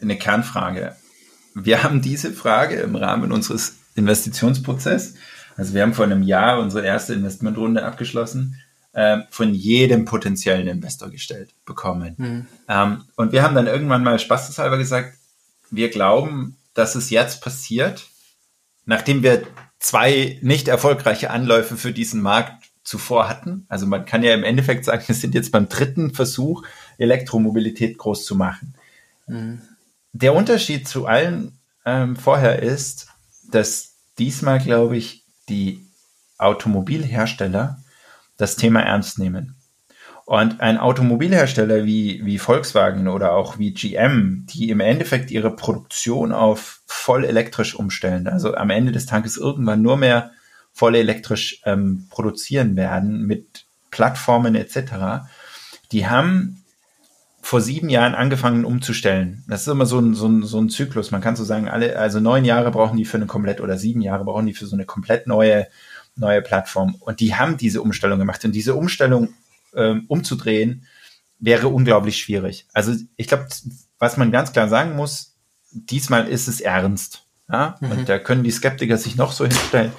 [0.02, 0.95] eine Kernfrage.
[1.54, 5.15] Wir haben diese Frage im Rahmen unseres Investitionsprozesses,
[5.58, 8.62] also wir haben vor einem Jahr unsere erste Investmentrunde abgeschlossen
[8.96, 12.16] äh, von jedem potenziellen Investor gestellt bekommen.
[12.18, 12.48] Mhm.
[12.70, 15.18] Ähm, und wir haben dann irgendwann mal spaßeshalber gesagt,
[15.70, 18.08] wir glauben, dass es jetzt passiert,
[18.86, 19.44] nachdem wir
[19.80, 23.66] zwei nicht erfolgreiche Anläufe für diesen Markt zuvor hatten.
[23.68, 26.64] Also man kann ja im Endeffekt sagen, wir sind jetzt beim dritten Versuch,
[26.98, 28.76] Elektromobilität groß zu machen.
[29.28, 29.62] Mhm.
[30.14, 33.08] Der Unterschied zu allen ähm, vorher ist,
[33.52, 35.86] dass diesmal, glaube ich, die
[36.38, 37.84] Automobilhersteller
[38.38, 39.56] das Thema ernst nehmen.
[40.26, 46.32] Und ein Automobilhersteller wie, wie Volkswagen oder auch wie GM, die im Endeffekt ihre Produktion
[46.32, 50.32] auf voll elektrisch umstellen, also am Ende des Tages irgendwann nur mehr
[50.74, 55.28] voll elektrisch ähm, produzieren werden mit Plattformen etc.,
[55.91, 56.63] die haben
[57.45, 59.43] vor sieben Jahren angefangen umzustellen.
[59.48, 61.12] Das ist immer so ein, so ein, so ein Zyklus.
[61.12, 64.02] Man kann so sagen, alle, also neun Jahre brauchen die für eine komplett oder sieben
[64.02, 65.67] Jahre brauchen die für so eine komplett neue
[66.15, 66.95] neue Plattform.
[66.99, 68.43] Und die haben diese Umstellung gemacht.
[68.45, 69.34] Und diese Umstellung
[69.75, 70.88] ähm, umzudrehen,
[71.39, 72.65] wäre unglaublich schwierig.
[72.73, 73.47] Also ich glaube,
[73.99, 75.36] was man ganz klar sagen muss,
[75.71, 77.23] diesmal ist es ernst.
[77.49, 77.78] Ja?
[77.80, 77.91] Mhm.
[77.91, 79.91] Und da können die Skeptiker sich noch so hinstellen.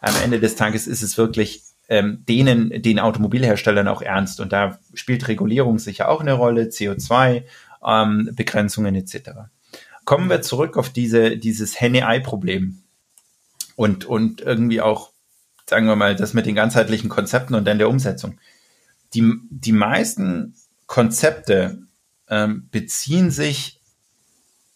[0.00, 4.40] Am Ende des Tages ist es wirklich ähm, denen, den Automobilherstellern auch ernst.
[4.40, 7.44] Und da spielt Regulierung sicher auch eine Rolle, CO2,
[7.84, 9.30] ähm, Begrenzungen etc.
[10.04, 12.82] Kommen wir zurück auf diese, dieses Henne-Ei-Problem
[13.76, 15.11] und, und irgendwie auch
[15.72, 18.38] sagen wir mal, das mit den ganzheitlichen Konzepten und dann der Umsetzung.
[19.14, 20.54] Die, die meisten
[20.86, 21.78] Konzepte
[22.28, 23.80] ähm, beziehen sich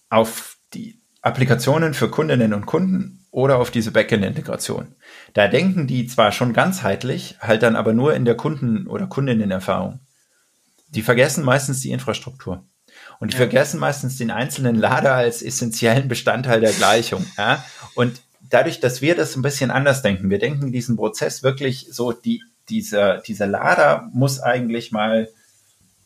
[0.08, 4.94] auf die Applikationen für Kundinnen und Kunden oder auf diese Backend-Integration.
[5.34, 10.00] Da denken die zwar schon ganzheitlich, halt dann aber nur in der Kunden- oder Kundinnen-Erfahrung.
[10.88, 12.64] Die vergessen meistens die Infrastruktur.
[13.18, 13.44] Und die ja.
[13.44, 17.26] vergessen meistens den einzelnen Lader als essentiellen Bestandteil der Gleichung.
[17.36, 17.62] Ja?
[17.94, 22.12] Und dadurch, dass wir das ein bisschen anders denken, wir denken diesen Prozess wirklich so,
[22.12, 25.28] die, dieser, dieser Lader muss eigentlich mal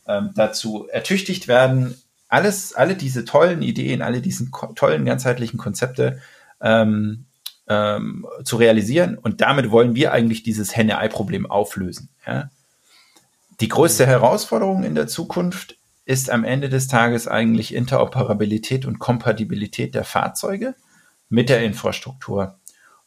[0.07, 1.95] ähm, dazu ertüchtigt werden,
[2.27, 6.21] alles, alle diese tollen Ideen, alle diesen tollen ganzheitlichen Konzepte
[6.61, 7.25] ähm,
[7.67, 9.17] ähm, zu realisieren.
[9.17, 12.09] Und damit wollen wir eigentlich dieses Henne-Ei-Problem auflösen.
[12.25, 12.49] Ja?
[13.59, 19.93] Die größte Herausforderung in der Zukunft ist am Ende des Tages eigentlich Interoperabilität und Kompatibilität
[19.93, 20.75] der Fahrzeuge
[21.31, 22.59] mit der Infrastruktur.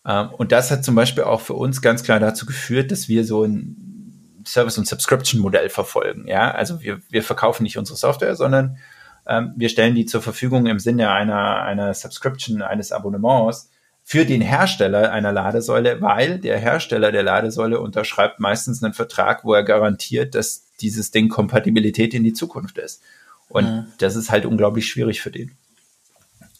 [0.05, 3.25] Ähm, und das hat zum Beispiel auch für uns ganz klar dazu geführt, dass wir
[3.25, 6.27] so ein Service- und Subscription-Modell verfolgen.
[6.27, 8.79] Ja, also wir, wir verkaufen nicht unsere Software, sondern
[9.27, 13.71] ähm, wir stellen die zur Verfügung im Sinne einer, einer Subscription, eines Abonnements
[14.03, 19.55] für den Hersteller einer Ladesäule, weil der Hersteller der Ladesäule unterschreibt meistens einen Vertrag, wo
[19.55, 23.03] er garantiert, dass dieses Ding Kompatibilität in die Zukunft ist.
[23.49, 23.87] Und mhm.
[23.99, 25.53] das ist halt unglaublich schwierig für den.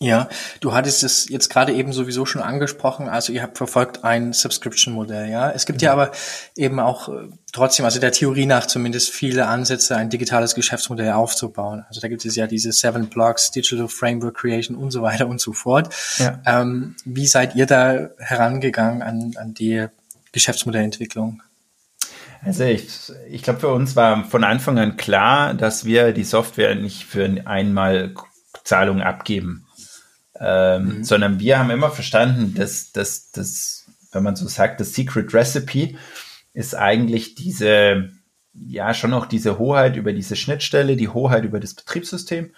[0.01, 0.29] Ja,
[0.61, 3.09] du hattest es jetzt gerade eben sowieso schon angesprochen.
[3.09, 5.51] Also ihr habt verfolgt ein Subscription-Modell, ja.
[5.51, 5.87] Es gibt mhm.
[5.87, 6.11] ja aber
[6.57, 11.85] eben auch äh, trotzdem, also der Theorie nach zumindest viele Ansätze, ein digitales Geschäftsmodell aufzubauen.
[11.89, 15.41] Also da gibt es ja diese Seven Blocks, Digital Framework Creation und so weiter und
[15.41, 15.95] so fort.
[16.19, 16.41] Ja.
[16.45, 19.87] Ähm, wie seid ihr da herangegangen an, an die
[20.33, 21.41] Geschäftsmodellentwicklung?
[22.45, 22.89] Also ich,
[23.31, 27.43] ich glaube, für uns war von Anfang an klar, dass wir die Software nicht für
[27.47, 28.13] einmal
[28.65, 29.65] Zahlung abgeben
[30.41, 31.05] ähm, mhm.
[31.05, 35.97] sondern wir haben immer verstanden, dass, dass, dass, wenn man so sagt, das Secret Recipe
[36.53, 38.11] ist eigentlich diese,
[38.53, 42.51] ja, schon auch diese Hoheit über diese Schnittstelle, die Hoheit über das Betriebssystem.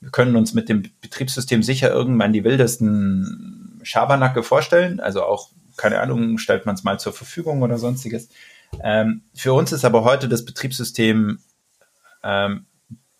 [0.00, 6.00] Wir können uns mit dem Betriebssystem sicher irgendwann die wildesten Schabernacke vorstellen, also auch, keine
[6.00, 8.28] Ahnung, stellt man es mal zur Verfügung oder sonstiges.
[8.82, 11.38] Ähm, für uns ist aber heute das Betriebssystem
[12.22, 12.66] ähm,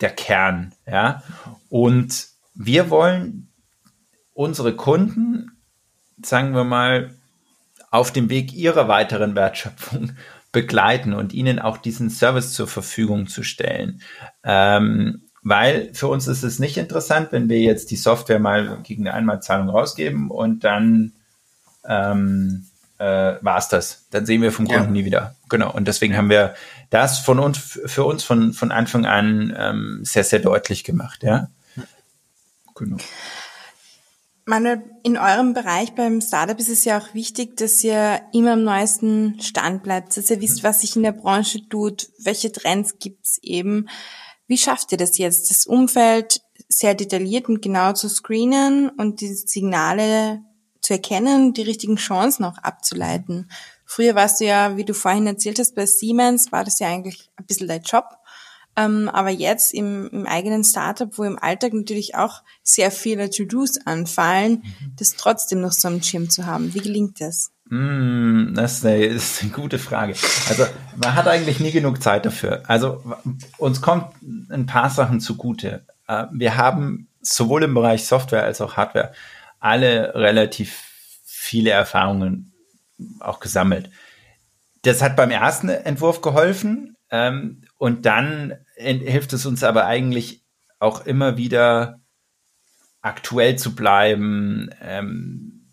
[0.01, 1.23] der Kern, ja.
[1.69, 3.49] Und wir wollen
[4.37, 5.51] unsere Kunden,
[6.23, 7.15] sagen wir mal,
[7.91, 10.13] auf dem Weg ihrer weiteren Wertschöpfung
[10.53, 14.01] begleiten und ihnen auch diesen Service zur Verfügung zu stellen.
[14.45, 19.07] Ähm, weil für uns ist es nicht interessant, wenn wir jetzt die Software mal gegen
[19.07, 21.13] eine Einmalzahlung rausgeben und dann
[21.87, 22.67] ähm,
[22.99, 24.07] äh, war es das.
[24.11, 24.91] Dann sehen wir vom Kunden ja.
[24.91, 25.37] nie wieder.
[25.49, 25.73] Genau.
[25.73, 26.55] Und deswegen haben wir
[26.91, 31.49] das von uns für uns von, von Anfang an ähm, sehr, sehr deutlich gemacht, ja.
[32.75, 32.99] Genau.
[34.49, 38.63] Manuel, in eurem Bereich beim Startup ist es ja auch wichtig, dass ihr immer am
[38.63, 43.41] neuesten Stand bleibt, dass ihr wisst, was sich in der Branche tut, welche Trends gibt's
[43.43, 43.89] eben.
[44.47, 49.35] Wie schafft ihr das jetzt, das Umfeld sehr detailliert und genau zu screenen und die
[49.35, 50.45] Signale
[50.81, 53.51] zu erkennen, die richtigen Chancen auch abzuleiten?
[53.85, 57.33] Früher warst du ja, wie du vorhin erzählt hast, bei Siemens war das ja eigentlich
[57.35, 58.05] ein bisschen dein Job.
[58.77, 63.79] Ähm, aber jetzt im, im eigenen Startup, wo im Alltag natürlich auch sehr viele To-Dos
[63.87, 64.93] anfallen, mhm.
[64.99, 66.75] das trotzdem noch so am Schirm zu haben.
[66.75, 67.53] Wie gelingt das?
[67.71, 70.15] Mm, das, ist eine, das ist eine gute Frage.
[70.49, 72.63] Also man hat eigentlich nie genug Zeit dafür.
[72.67, 73.03] Also
[73.59, 74.13] uns kommt
[74.51, 75.87] ein paar Sachen zugute.
[76.07, 79.13] Äh, wir haben sowohl im Bereich Software als auch Hardware
[79.59, 80.83] alle relativ
[81.25, 82.53] viele Erfahrungen
[83.21, 83.91] auch gesammelt.
[84.83, 86.97] Das hat beim ersten Entwurf geholfen.
[87.11, 90.45] Ähm, und dann hilft es uns aber eigentlich
[90.79, 92.01] auch immer wieder
[93.01, 95.67] aktuell zu bleiben, ähm,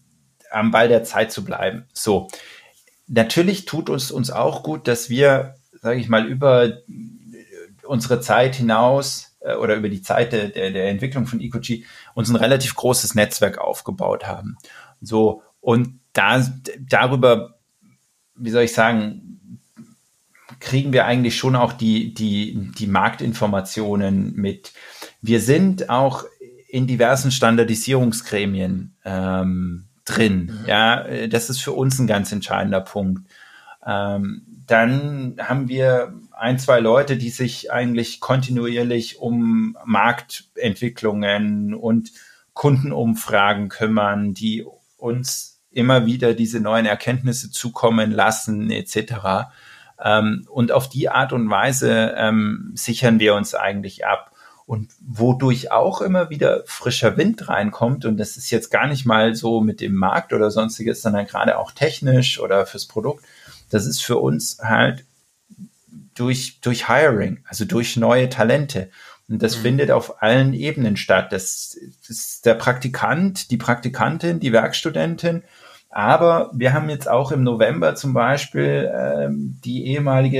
[0.51, 1.85] am Ball der Zeit zu bleiben.
[1.93, 2.29] So.
[3.07, 6.77] Natürlich tut uns uns auch gut, dass wir, sage ich mal, über
[7.85, 12.29] unsere Zeit hinaus äh, oder über die Zeit der, der, der Entwicklung von EcoG uns
[12.29, 14.57] ein relativ großes Netzwerk aufgebaut haben.
[15.01, 15.43] So.
[15.59, 16.45] Und da,
[16.79, 17.59] darüber,
[18.35, 19.41] wie soll ich sagen,
[20.63, 24.71] kriegen wir eigentlich schon auch die, die, die Marktinformationen mit.
[25.21, 26.23] Wir sind auch
[26.69, 30.51] in diversen Standardisierungsgremien ähm, drin.
[30.61, 30.65] Mhm.
[30.67, 33.29] Ja, das ist für uns ein ganz entscheidender Punkt.
[33.85, 42.11] Ähm, dann haben wir ein, zwei Leute, die sich eigentlich kontinuierlich um Marktentwicklungen und
[42.53, 44.65] Kundenumfragen kümmern, die
[44.97, 49.49] uns immer wieder diese neuen Erkenntnisse zukommen lassen, etc.
[50.01, 54.31] Ähm, und auf die Art und Weise ähm, sichern wir uns eigentlich ab.
[54.65, 59.35] Und wodurch auch immer wieder frischer Wind reinkommt, und das ist jetzt gar nicht mal
[59.35, 63.25] so mit dem Markt oder sonstiges, sondern gerade auch technisch oder fürs Produkt,
[63.69, 65.05] das ist für uns halt
[66.15, 68.89] durch, durch Hiring, also durch neue Talente.
[69.29, 69.61] Und das mhm.
[69.61, 71.31] findet auf allen Ebenen statt.
[71.31, 75.43] Das, das ist der Praktikant, die Praktikantin, die Werkstudentin,
[75.93, 80.39] aber wir haben jetzt auch im November zum Beispiel ähm, die ehemalige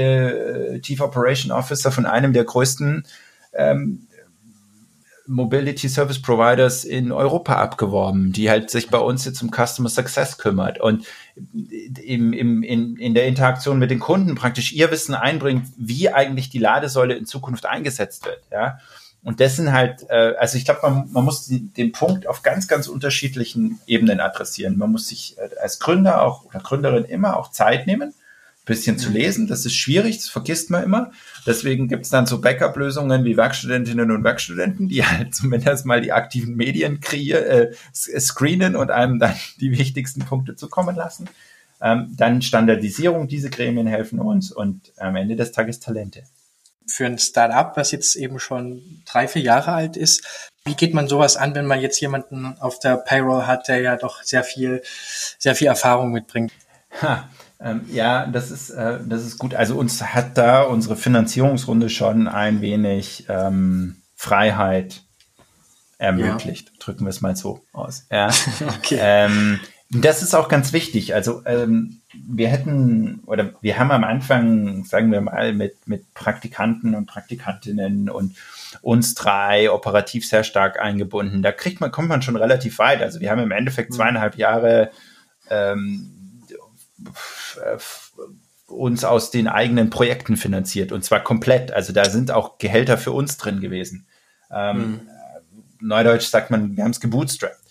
[0.75, 3.05] äh, Chief Operation Officer von einem der größten
[3.53, 4.07] ähm,
[5.27, 10.37] Mobility Service Providers in Europa abgeworben, die halt sich bei uns jetzt um Customer Success
[10.37, 11.05] kümmert und
[12.03, 16.49] im, im, in, in der Interaktion mit den Kunden praktisch ihr Wissen einbringt, wie eigentlich
[16.49, 18.41] die Ladesäule in Zukunft eingesetzt wird.
[18.51, 18.79] Ja?
[19.23, 22.43] Und das sind halt, äh, also ich glaube, man, man muss die, den Punkt auf
[22.43, 24.77] ganz, ganz unterschiedlichen Ebenen adressieren.
[24.77, 28.13] Man muss sich äh, als Gründer auch oder Gründerin immer auch Zeit nehmen
[28.65, 29.47] bisschen zu lesen.
[29.47, 31.11] Das ist schwierig, das vergisst man immer.
[31.45, 36.11] Deswegen gibt es dann so Backup-Lösungen wie Werkstudentinnen und Werkstudenten, die halt zumindest mal die
[36.11, 41.29] aktiven Medien kreieren, äh, screenen und einem dann die wichtigsten Punkte zukommen lassen.
[41.81, 46.23] Ähm, dann Standardisierung, diese Gremien helfen uns und am Ende des Tages Talente.
[46.87, 50.23] Für ein Startup, was jetzt eben schon drei, vier Jahre alt ist,
[50.65, 53.95] wie geht man sowas an, wenn man jetzt jemanden auf der Payroll hat, der ja
[53.95, 54.81] doch sehr viel,
[55.37, 56.53] sehr viel Erfahrung mitbringt?
[57.01, 57.27] Ha,
[57.59, 59.55] ähm, ja, das ist, äh, das ist gut.
[59.55, 65.01] Also uns hat da unsere Finanzierungsrunde schon ein wenig ähm, Freiheit
[65.97, 66.69] ermöglicht.
[66.69, 66.75] Ja.
[66.79, 68.05] Drücken wir es mal so aus.
[68.11, 68.29] Ja.
[68.77, 68.97] okay.
[68.99, 69.59] Ähm,
[69.93, 71.13] das ist auch ganz wichtig.
[71.13, 76.95] Also ähm, wir hätten oder wir haben am Anfang, sagen wir mal, mit, mit Praktikanten
[76.95, 78.35] und Praktikantinnen und
[78.81, 81.41] uns drei operativ sehr stark eingebunden.
[81.41, 83.01] Da kriegt man, kommt man schon relativ weit.
[83.01, 83.95] Also wir haben im Endeffekt mhm.
[83.95, 84.91] zweieinhalb Jahre
[85.49, 86.41] ähm,
[88.67, 91.71] uns aus den eigenen Projekten finanziert und zwar komplett.
[91.71, 94.07] Also da sind auch Gehälter für uns drin gewesen.
[94.51, 94.99] Ähm, mhm.
[95.81, 97.62] Neudeutsch sagt man, wir haben es gebootstrapped.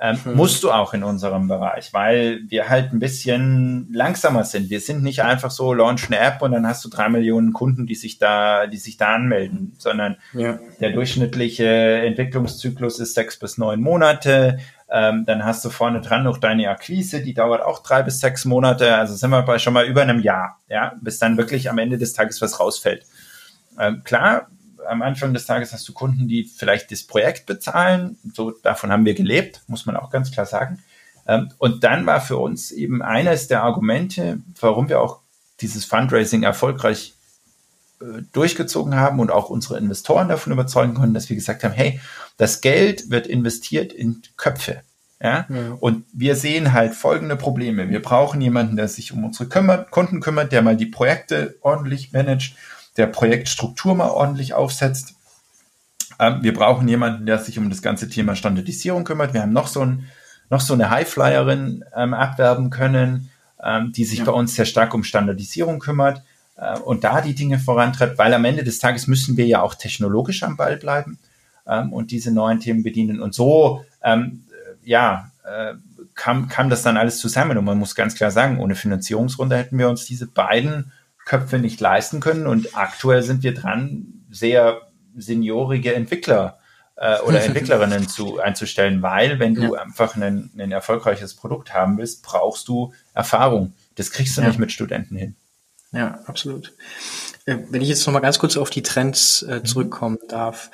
[0.00, 0.34] Ähm, mhm.
[0.34, 4.70] Musst du auch in unserem Bereich, weil wir halt ein bisschen langsamer sind.
[4.70, 7.84] Wir sind nicht einfach so, launch eine App und dann hast du drei Millionen Kunden,
[7.84, 10.60] die sich da, die sich da anmelden, sondern ja.
[10.80, 14.58] der durchschnittliche Entwicklungszyklus ist sechs bis neun Monate.
[14.88, 18.44] Ähm, dann hast du vorne dran noch deine Akquise, die dauert auch drei bis sechs
[18.44, 18.94] Monate.
[18.94, 21.98] Also sind wir bei schon mal über einem Jahr, ja, bis dann wirklich am Ende
[21.98, 23.04] des Tages was rausfällt.
[23.80, 24.46] Ähm, klar,
[24.88, 28.18] am Anfang des Tages hast du Kunden, die vielleicht das Projekt bezahlen.
[28.34, 30.82] So, davon haben wir gelebt, muss man auch ganz klar sagen.
[31.26, 35.20] Ähm, und dann war für uns eben eines der Argumente, warum wir auch
[35.60, 37.14] dieses Fundraising erfolgreich
[38.00, 42.00] äh, durchgezogen haben und auch unsere Investoren davon überzeugen konnten, dass wir gesagt haben, hey,
[42.36, 44.82] das Geld wird investiert in Köpfe.
[45.20, 45.46] Ja?
[45.48, 45.76] ja?
[45.80, 47.88] Und wir sehen halt folgende Probleme.
[47.90, 49.48] Wir brauchen jemanden, der sich um unsere
[49.90, 52.54] Kunden kümmert, der mal die Projekte ordentlich managt,
[52.96, 55.14] der Projektstruktur mal ordentlich aufsetzt.
[56.18, 59.34] Ähm, wir brauchen jemanden, der sich um das ganze Thema Standardisierung kümmert.
[59.34, 60.06] Wir haben noch so, ein,
[60.50, 63.30] noch so eine Highflyerin ähm, abwerben können,
[63.62, 64.24] ähm, die sich ja.
[64.24, 66.22] bei uns sehr stark um Standardisierung kümmert
[66.56, 69.74] äh, und da die Dinge vorantreibt, weil am Ende des Tages müssen wir ja auch
[69.74, 71.18] technologisch am Ball bleiben
[71.66, 73.20] ähm, und diese neuen Themen bedienen.
[73.20, 74.44] Und so, ähm,
[74.82, 75.74] ja, äh,
[76.14, 77.56] kam, kam das dann alles zusammen.
[77.56, 80.92] Und man muss ganz klar sagen, ohne Finanzierungsrunde hätten wir uns diese beiden
[81.28, 82.46] Köpfe nicht leisten können.
[82.46, 84.80] Und aktuell sind wir dran, sehr
[85.14, 86.58] seniorige Entwickler
[86.96, 89.82] äh, oder Entwicklerinnen zu, einzustellen, weil wenn du ja.
[89.82, 93.74] einfach ein, ein erfolgreiches Produkt haben willst, brauchst du Erfahrung.
[93.94, 94.48] Das kriegst du ja.
[94.48, 95.36] nicht mit Studenten hin.
[95.92, 96.74] Ja, absolut.
[97.44, 99.64] Äh, wenn ich jetzt noch mal ganz kurz auf die Trends äh, mhm.
[99.64, 100.70] zurückkommen darf,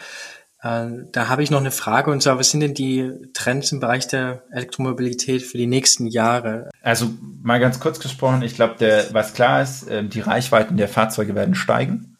[0.64, 4.08] da habe ich noch eine Frage und zwar, was sind denn die Trends im Bereich
[4.08, 6.70] der Elektromobilität für die nächsten Jahre?
[6.82, 7.10] Also
[7.42, 11.54] mal ganz kurz gesprochen, ich glaube, was klar ist, äh, die Reichweiten der Fahrzeuge werden
[11.54, 12.16] steigen.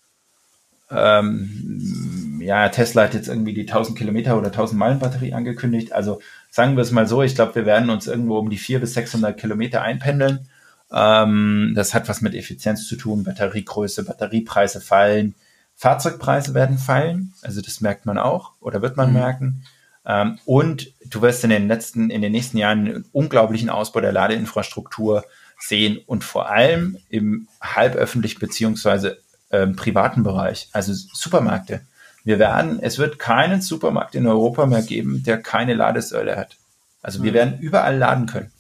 [0.91, 5.95] Ähm, ja, Tesla hat jetzt irgendwie die 1000 Kilometer oder 1000 Meilen Batterie angekündigt.
[5.95, 8.83] Also sagen wir es mal so, ich glaube, wir werden uns irgendwo um die 400
[8.83, 10.49] bis 600 Kilometer einpendeln.
[10.93, 15.35] Ähm, das hat was mit Effizienz zu tun, Batteriegröße, Batteriepreise fallen.
[15.77, 19.15] Fahrzeugpreise werden fallen, also das merkt man auch oder wird man mhm.
[19.15, 19.65] merken.
[20.07, 24.13] Ähm, und du wirst in den letzten, in den nächsten Jahren einen unglaublichen Ausbau der
[24.13, 25.25] Ladeinfrastruktur
[25.59, 29.19] sehen und vor allem im halböffentlichen beziehungsweise
[29.51, 31.81] ähm, privaten Bereich, also Supermärkte.
[32.25, 36.57] Wir werden, es wird keinen Supermarkt in Europa mehr geben, der keine Ladesäule hat.
[37.03, 37.37] Also wir mhm.
[37.37, 38.51] werden überall laden können.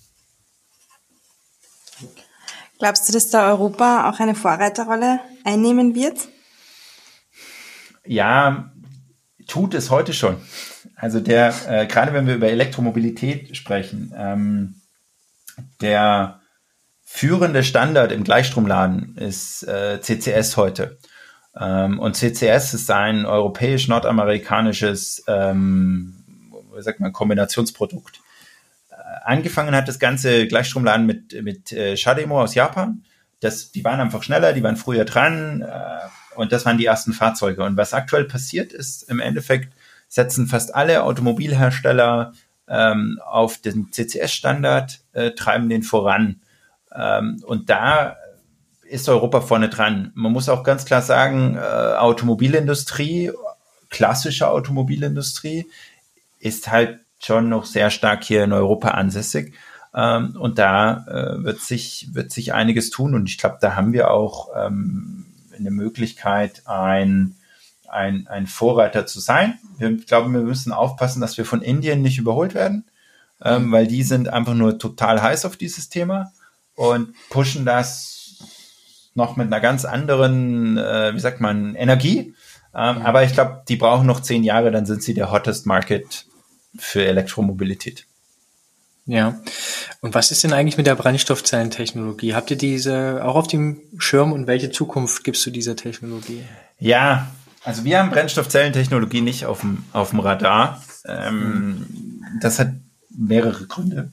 [2.78, 6.28] Glaubst du, dass da Europa auch eine Vorreiterrolle einnehmen wird?
[8.06, 8.72] Ja,
[9.46, 10.36] tut es heute schon.
[10.96, 14.74] Also der, äh, gerade wenn wir über Elektromobilität sprechen, ähm,
[15.80, 16.40] der
[17.04, 20.98] führende Standard im Gleichstromladen ist äh, CCS heute.
[21.58, 26.24] Ähm, und CCS ist ein europäisch-nordamerikanisches, ähm,
[26.74, 28.20] wie sagt man, Kombinationsprodukt.
[28.90, 28.94] Äh,
[29.24, 33.04] angefangen hat das ganze Gleichstromladen mit, mit äh, Shademo aus Japan.
[33.40, 35.62] Das, die waren einfach schneller, die waren früher dran.
[35.62, 35.98] Äh,
[36.36, 37.62] und das waren die ersten Fahrzeuge.
[37.64, 39.72] Und was aktuell passiert ist, im Endeffekt
[40.08, 42.32] setzen fast alle Automobilhersteller
[42.68, 46.40] ähm, auf den CCS-Standard, äh, treiben den voran.
[46.94, 48.16] Ähm, und da
[48.84, 50.12] ist Europa vorne dran.
[50.14, 53.32] Man muss auch ganz klar sagen, äh, Automobilindustrie,
[53.90, 55.66] klassische Automobilindustrie,
[56.38, 59.54] ist halt schon noch sehr stark hier in Europa ansässig.
[59.94, 63.14] Ähm, und da äh, wird sich, wird sich einiges tun.
[63.14, 65.26] Und ich glaube, da haben wir auch ähm,
[65.58, 67.36] eine Möglichkeit, ein,
[67.88, 69.58] ein, ein Vorreiter zu sein.
[69.78, 72.84] Wir glauben, wir müssen aufpassen, dass wir von Indien nicht überholt werden,
[73.42, 76.32] ähm, weil die sind einfach nur total heiß auf dieses Thema
[76.74, 78.38] und pushen das
[79.14, 82.34] noch mit einer ganz anderen, äh, wie sagt man, Energie.
[82.74, 83.02] Ähm, mhm.
[83.02, 86.26] Aber ich glaube, die brauchen noch zehn Jahre, dann sind sie der hottest Market
[86.76, 88.06] für Elektromobilität.
[89.06, 89.40] Ja.
[90.00, 92.34] Und was ist denn eigentlich mit der Brennstoffzellentechnologie?
[92.34, 96.42] Habt ihr diese auch auf dem Schirm und welche Zukunft gibst du dieser Technologie?
[96.78, 97.30] Ja,
[97.64, 100.82] also wir haben Brennstoffzellentechnologie nicht auf dem, auf dem Radar.
[101.06, 102.72] Ähm, das hat
[103.10, 104.10] mehrere Gründe.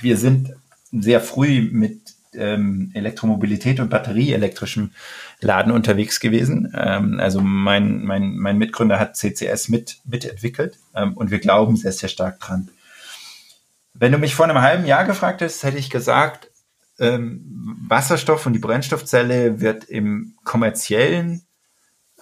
[0.00, 0.52] Wir sind
[0.92, 2.00] sehr früh mit
[2.34, 4.92] ähm, Elektromobilität und batterieelektrischem
[5.40, 6.72] Laden unterwegs gewesen.
[6.76, 11.92] Ähm, also mein, mein, mein Mitgründer hat CCS mit, mitentwickelt ähm, und wir glauben sehr,
[11.92, 12.68] sehr stark dran.
[13.98, 16.50] Wenn du mich vor einem halben Jahr gefragt hättest, hätte ich gesagt,
[17.00, 21.42] ähm, Wasserstoff und die Brennstoffzelle wird im kommerziellen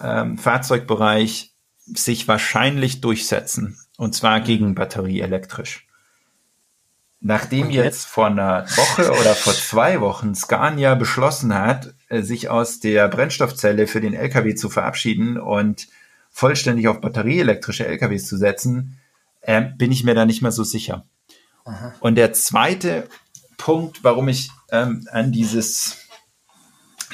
[0.01, 1.55] ähm, Fahrzeugbereich
[1.85, 3.79] sich wahrscheinlich durchsetzen.
[3.99, 5.87] Und zwar gegen batterieelektrisch.
[7.20, 8.07] Nachdem jetzt?
[8.07, 13.87] vor einer Woche oder vor zwei Wochen Scania beschlossen hat, äh, sich aus der Brennstoffzelle
[13.87, 15.89] für den LKW zu verabschieden und
[16.31, 18.99] vollständig auf batterieelektrische LKWs zu setzen,
[19.41, 21.05] äh, bin ich mir da nicht mehr so sicher.
[21.66, 21.94] Aha.
[22.00, 23.08] Und der zweite
[23.58, 25.98] Punkt, warum ich ähm, an dieses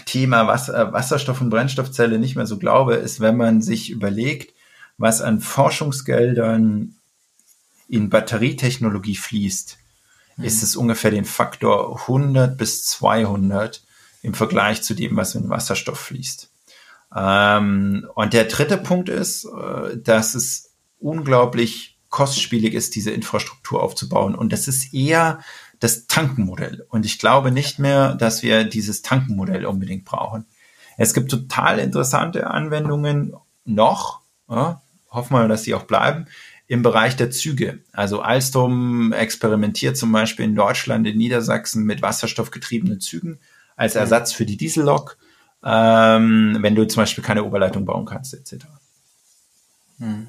[0.05, 4.55] Thema Wasser, Wasserstoff und Brennstoffzelle nicht mehr so glaube, ist, wenn man sich überlegt,
[4.98, 6.96] was an Forschungsgeldern
[7.88, 9.78] in Batterietechnologie fließt,
[10.36, 10.44] mhm.
[10.44, 13.82] ist es ungefähr den Faktor 100 bis 200
[14.22, 16.50] im Vergleich zu dem, was in Wasserstoff fließt.
[17.14, 24.37] Ähm, und der dritte Punkt ist, äh, dass es unglaublich kostspielig ist, diese Infrastruktur aufzubauen.
[24.37, 25.41] Und das ist eher
[25.81, 26.87] das Tankenmodell.
[26.91, 30.47] Und ich glaube nicht mehr, dass wir dieses Tankenmodell unbedingt brauchen.
[30.97, 33.35] Es gibt total interessante Anwendungen
[33.65, 36.27] noch, ja, hoffen wir, dass sie auch bleiben,
[36.69, 37.81] im Bereich der Züge.
[37.93, 43.41] Also Alstom experimentiert zum Beispiel in Deutschland, in Niedersachsen mit wasserstoffgetriebenen Zügen
[43.75, 45.17] als Ersatz für die Diesellok,
[45.65, 48.67] ähm, wenn du zum Beispiel keine Oberleitung bauen kannst, etc.
[49.99, 50.29] Hm.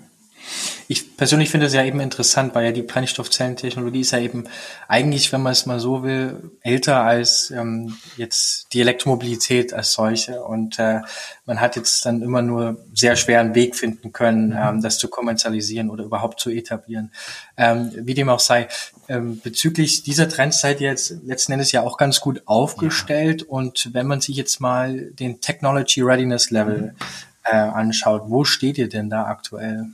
[0.88, 4.46] Ich persönlich finde es ja eben interessant, weil ja die Brennstoffzellentechnologie ist ja eben
[4.88, 10.44] eigentlich, wenn man es mal so will, älter als ähm, jetzt die Elektromobilität als solche.
[10.44, 11.02] Und äh,
[11.46, 14.58] man hat jetzt dann immer nur sehr schweren Weg finden können, mhm.
[14.58, 17.12] ähm, das zu kommerzialisieren oder überhaupt zu etablieren.
[17.58, 18.68] Ähm, wie dem auch sei,
[19.08, 23.42] ähm, bezüglich dieser Trends seid ihr jetzt letzten Endes ja auch ganz gut aufgestellt.
[23.42, 23.48] Ja.
[23.48, 26.96] Und wenn man sich jetzt mal den Technology Readiness Level mhm.
[27.44, 29.88] äh, anschaut, wo steht ihr denn da aktuell?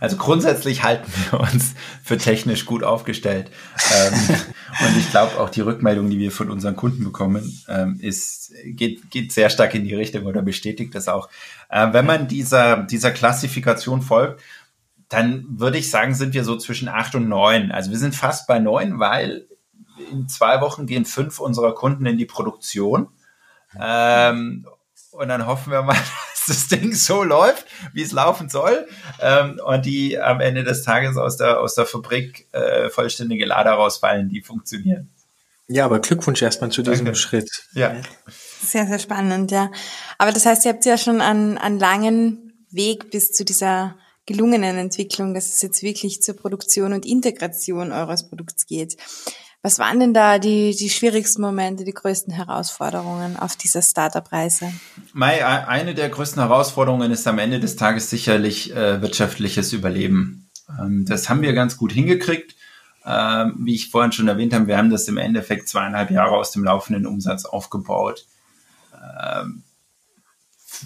[0.00, 3.50] Also grundsätzlich halten wir uns für technisch gut aufgestellt.
[3.94, 4.14] Ähm,
[4.86, 9.10] und ich glaube auch die Rückmeldung, die wir von unseren Kunden bekommen, ähm, ist, geht,
[9.10, 11.28] geht sehr stark in die Richtung oder bestätigt das auch.
[11.68, 14.42] Äh, wenn man dieser, dieser Klassifikation folgt,
[15.08, 17.70] dann würde ich sagen, sind wir so zwischen acht und neun.
[17.70, 19.46] Also wir sind fast bei neun, weil
[20.10, 23.08] in zwei Wochen gehen fünf unserer Kunden in die Produktion.
[23.80, 24.66] Ähm,
[25.12, 25.96] und dann hoffen wir mal,
[26.46, 28.86] das Ding so läuft, wie es laufen soll,
[29.20, 33.72] ähm, und die am Ende des Tages aus der, aus der Fabrik äh, vollständige Lader
[33.72, 35.10] rausfallen, die funktionieren.
[35.68, 37.18] Ja, aber Glückwunsch erstmal zu diesem Danke.
[37.18, 37.50] Schritt.
[37.72, 37.96] Ja.
[38.62, 39.70] Sehr, sehr spannend, ja.
[40.16, 44.76] Aber das heißt, ihr habt ja schon einen, einen langen Weg bis zu dieser gelungenen
[44.76, 48.96] Entwicklung, dass es jetzt wirklich zur Produktion und Integration eures Produkts geht.
[49.62, 54.72] Was waren denn da die, die schwierigsten Momente, die größten Herausforderungen auf dieser Startup-Reise?
[55.12, 60.48] Mai, eine der größten Herausforderungen ist am Ende des Tages sicherlich äh, wirtschaftliches Überleben.
[60.78, 62.54] Ähm, das haben wir ganz gut hingekriegt.
[63.04, 66.50] Ähm, wie ich vorhin schon erwähnt habe, wir haben das im Endeffekt zweieinhalb Jahre aus
[66.50, 68.26] dem laufenden Umsatz aufgebaut.
[68.94, 69.62] Ähm,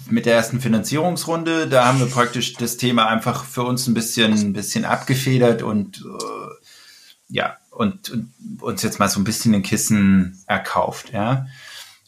[0.09, 4.33] mit der ersten Finanzierungsrunde, da haben wir praktisch das Thema einfach für uns ein bisschen,
[4.33, 6.67] ein bisschen abgefedert und äh,
[7.27, 11.47] ja, und, und uns jetzt mal so ein bisschen ein Kissen erkauft, ja.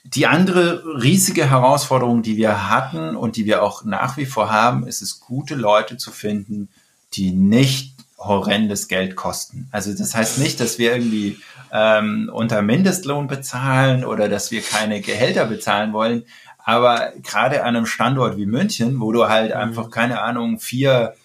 [0.05, 4.85] Die andere riesige Herausforderung, die wir hatten und die wir auch nach wie vor haben,
[4.85, 6.67] ist es, gute Leute zu finden,
[7.13, 9.69] die nicht horrendes Geld kosten.
[9.71, 11.39] Also das heißt nicht, dass wir irgendwie
[11.71, 16.25] ähm, unter Mindestlohn bezahlen oder dass wir keine Gehälter bezahlen wollen.
[16.57, 19.57] Aber gerade an einem Standort wie München, wo du halt mhm.
[19.57, 21.15] einfach, keine Ahnung, vier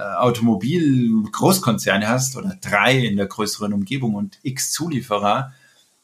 [0.00, 5.52] Automobil-Großkonzerne hast oder drei in der größeren Umgebung und x Zulieferer,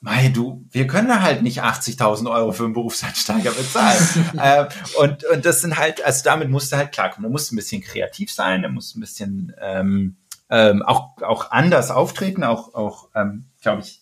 [0.03, 4.31] Mei, du, wir können halt nicht 80.000 Euro für einen Berufseinsteiger bezahlen.
[4.39, 4.67] äh,
[4.99, 7.29] und, und das sind halt, also damit musst du halt klarkommen.
[7.29, 10.17] Du musst ein bisschen kreativ sein, du musst ein bisschen ähm,
[10.49, 14.00] ähm, auch, auch anders auftreten, auch, auch ähm, glaube ich,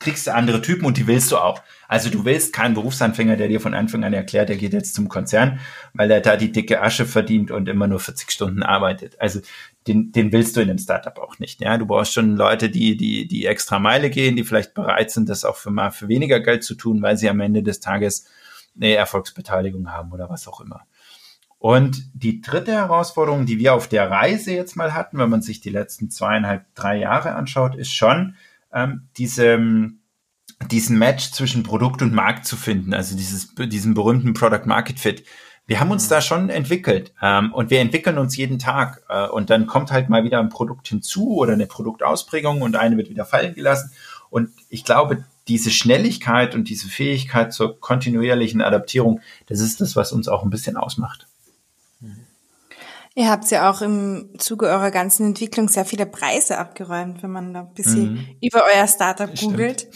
[0.00, 1.60] kriegst du andere Typen und die willst du auch.
[1.88, 5.08] Also du willst keinen Berufsanfänger, der dir von Anfang an erklärt, der geht jetzt zum
[5.08, 5.58] Konzern,
[5.92, 9.20] weil er da die dicke Asche verdient und immer nur 40 Stunden arbeitet.
[9.20, 9.40] Also
[9.88, 11.60] den, den willst du in einem Startup auch nicht.
[11.60, 15.28] Ja, du brauchst schon Leute, die, die, die extra Meile gehen, die vielleicht bereit sind,
[15.28, 18.26] das auch für mal für weniger Geld zu tun, weil sie am Ende des Tages
[18.76, 20.82] eine Erfolgsbeteiligung haben oder was auch immer.
[21.58, 25.60] Und die dritte Herausforderung, die wir auf der Reise jetzt mal hatten, wenn man sich
[25.60, 28.36] die letzten zweieinhalb, drei Jahre anschaut, ist schon
[28.72, 29.58] ähm, diese,
[30.70, 35.24] diesen Match zwischen Produkt und Markt zu finden, also dieses, diesen berühmten Product Market Fit.
[35.66, 36.10] Wir haben uns mhm.
[36.10, 40.08] da schon entwickelt ähm, und wir entwickeln uns jeden Tag äh, und dann kommt halt
[40.08, 43.92] mal wieder ein Produkt hinzu oder eine Produktausprägung und eine wird wieder fallen gelassen.
[44.30, 50.12] Und ich glaube, diese Schnelligkeit und diese Fähigkeit zur kontinuierlichen Adaptierung, das ist das, was
[50.12, 51.26] uns auch ein bisschen ausmacht.
[53.18, 57.52] Ihr habt ja auch im Zuge eurer ganzen Entwicklung sehr viele Preise abgeräumt, wenn man
[57.52, 58.26] da ein bisschen mhm.
[58.40, 59.88] über euer Startup googelt.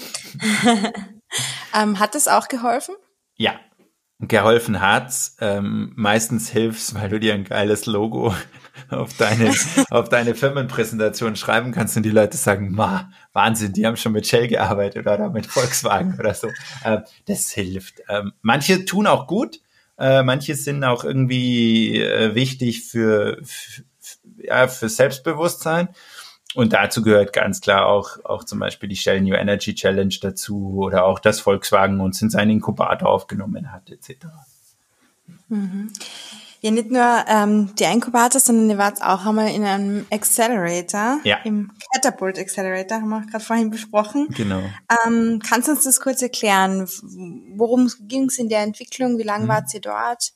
[1.81, 2.97] ähm, hat das auch geholfen?
[3.37, 3.61] Ja,
[4.19, 5.37] geholfen hat's.
[5.41, 8.35] Ähm, meistens hilft's, weil du dir ein geiles Logo
[8.91, 9.55] auf deine,
[9.91, 14.27] auf deine Firmenpräsentation schreiben kannst und die Leute sagen, ma, Wahnsinn, die haben schon mit
[14.27, 16.49] Shell gearbeitet oder mit Volkswagen oder so.
[16.85, 18.03] Ähm, das hilft.
[18.09, 19.61] Ähm, manche tun auch gut.
[19.99, 23.83] Äh, manche sind auch irgendwie äh, wichtig für, für,
[24.39, 25.89] ja, für Selbstbewusstsein.
[26.55, 30.83] Und dazu gehört ganz klar auch, auch zum Beispiel die Shell New Energy Challenge dazu
[30.83, 34.27] oder auch, dass Volkswagen uns in seinen Inkubator aufgenommen hat, etc.
[35.49, 35.91] Mhm.
[36.65, 41.39] Ja, nicht nur ähm, die Inkubator, sondern ihr wart auch einmal in einem Accelerator, ja.
[41.43, 44.29] im Catapult Accelerator, haben wir auch gerade vorhin besprochen.
[44.31, 44.63] Genau.
[45.05, 46.87] Ähm, kannst du uns das kurz erklären?
[47.57, 49.19] Worum ging es in der Entwicklung?
[49.19, 49.49] Wie lange mhm.
[49.49, 50.31] wart ihr dort?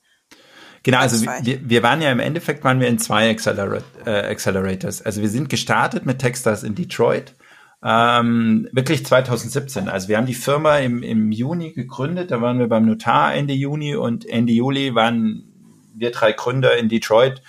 [0.82, 5.02] Genau, also wir, wir waren ja im Endeffekt waren wir in zwei Acceler äh, Accelerators.
[5.02, 7.36] Also wir sind gestartet mit Techstars in Detroit.
[7.84, 9.88] Ähm, wirklich 2017.
[9.88, 13.54] Also wir haben die Firma im, im Juni gegründet, da waren wir beim Notar Ende
[13.54, 15.52] Juni und Ende Juli waren
[15.96, 17.42] wir drei Gründer in Detroit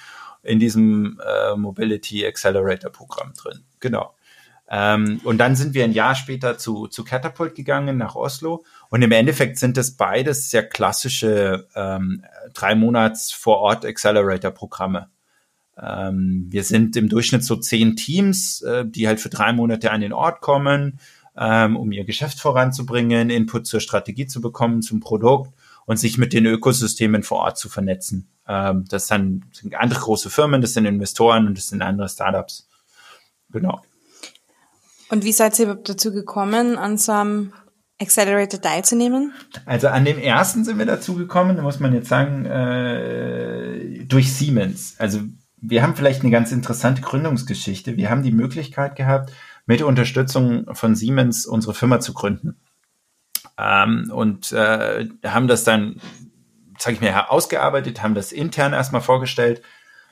[0.43, 3.63] in diesem äh, Mobility Accelerator Programm drin.
[3.79, 4.15] Genau.
[4.69, 8.65] Ähm, und dann sind wir ein Jahr später zu, zu Catapult gegangen nach Oslo.
[8.89, 12.23] Und im Endeffekt sind das beides sehr klassische ähm,
[12.53, 15.09] drei Monats vor Ort Accelerator Programme.
[15.77, 20.01] Ähm, wir sind im Durchschnitt so zehn Teams, äh, die halt für drei Monate an
[20.01, 20.99] den Ort kommen,
[21.37, 25.53] ähm, um ihr Geschäft voranzubringen, Input zur Strategie zu bekommen, zum Produkt
[25.85, 28.27] und sich mit den Ökosystemen vor Ort zu vernetzen.
[28.47, 29.43] Ähm, das sind
[29.77, 32.67] andere große Firmen, das sind Investoren und das sind andere Startups.
[33.51, 33.81] Genau.
[35.09, 37.53] Und wie seid ihr überhaupt dazu gekommen, an so einem
[37.99, 39.33] Accelerator teilzunehmen?
[39.65, 44.33] Also an dem ersten sind wir dazu gekommen, da muss man jetzt sagen, äh, durch
[44.33, 44.95] Siemens.
[44.99, 45.21] Also
[45.59, 47.97] wir haben vielleicht eine ganz interessante Gründungsgeschichte.
[47.97, 49.31] Wir haben die Möglichkeit gehabt,
[49.65, 52.57] mit Unterstützung von Siemens unsere Firma zu gründen.
[53.57, 55.99] Ähm, und äh, haben das dann
[56.77, 59.61] sage ich mir, ausgearbeitet, haben das intern erstmal vorgestellt,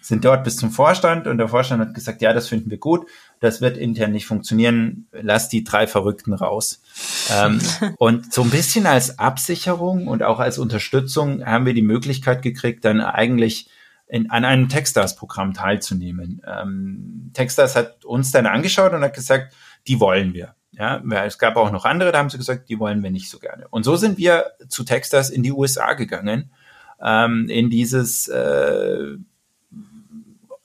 [0.01, 3.07] sind dort bis zum Vorstand und der Vorstand hat gesagt, ja, das finden wir gut,
[3.39, 6.81] das wird intern nicht funktionieren, lass die drei Verrückten raus.
[7.31, 7.59] ähm,
[7.97, 12.85] und so ein bisschen als Absicherung und auch als Unterstützung haben wir die Möglichkeit gekriegt,
[12.85, 13.69] dann eigentlich
[14.07, 16.41] in, an einem Techstars-Programm teilzunehmen.
[16.45, 19.55] Ähm, Techstars hat uns dann angeschaut und hat gesagt,
[19.87, 20.53] die wollen wir.
[20.77, 23.39] Ja, es gab auch noch andere, da haben sie gesagt, die wollen wir nicht so
[23.39, 23.67] gerne.
[23.69, 26.51] Und so sind wir zu Textas in die USA gegangen,
[27.01, 29.15] ähm, in dieses, äh,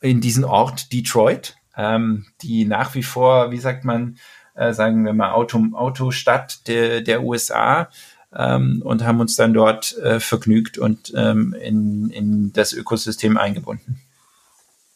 [0.00, 4.18] in diesen Ort Detroit, ähm, die nach wie vor, wie sagt man,
[4.54, 7.88] äh, sagen wir mal Auto, Autostadt der, der USA,
[8.34, 14.00] ähm, und haben uns dann dort äh, vergnügt und ähm, in, in das Ökosystem eingebunden.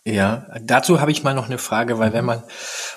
[0.06, 2.42] Ja, dazu habe ich mal noch eine Frage, weil wenn man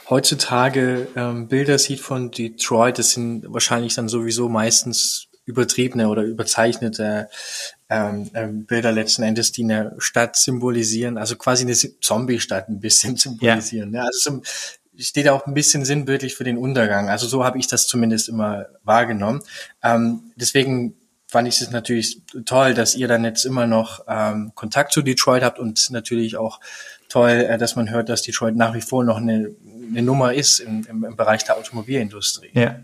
[0.09, 7.29] heutzutage ähm, Bilder sieht von Detroit, das sind wahrscheinlich dann sowieso meistens übertriebene oder überzeichnete
[7.89, 13.15] ähm, ähm, Bilder letzten Endes, die eine Stadt symbolisieren, also quasi eine Zombie-Stadt ein bisschen
[13.15, 13.93] symbolisieren.
[13.93, 14.01] Ja.
[14.01, 14.41] ja also so,
[14.97, 17.07] steht auch ein bisschen sinnbildlich für den Untergang.
[17.07, 19.41] Also so habe ich das zumindest immer wahrgenommen.
[19.81, 20.95] Ähm, deswegen
[21.27, 25.43] fand ich es natürlich toll, dass ihr dann jetzt immer noch ähm, Kontakt zu Detroit
[25.43, 26.59] habt und natürlich auch
[27.09, 29.55] toll, äh, dass man hört, dass Detroit nach wie vor noch eine,
[29.89, 32.51] eine Nummer ist im, im, im Bereich der Automobilindustrie.
[32.53, 32.79] Ja.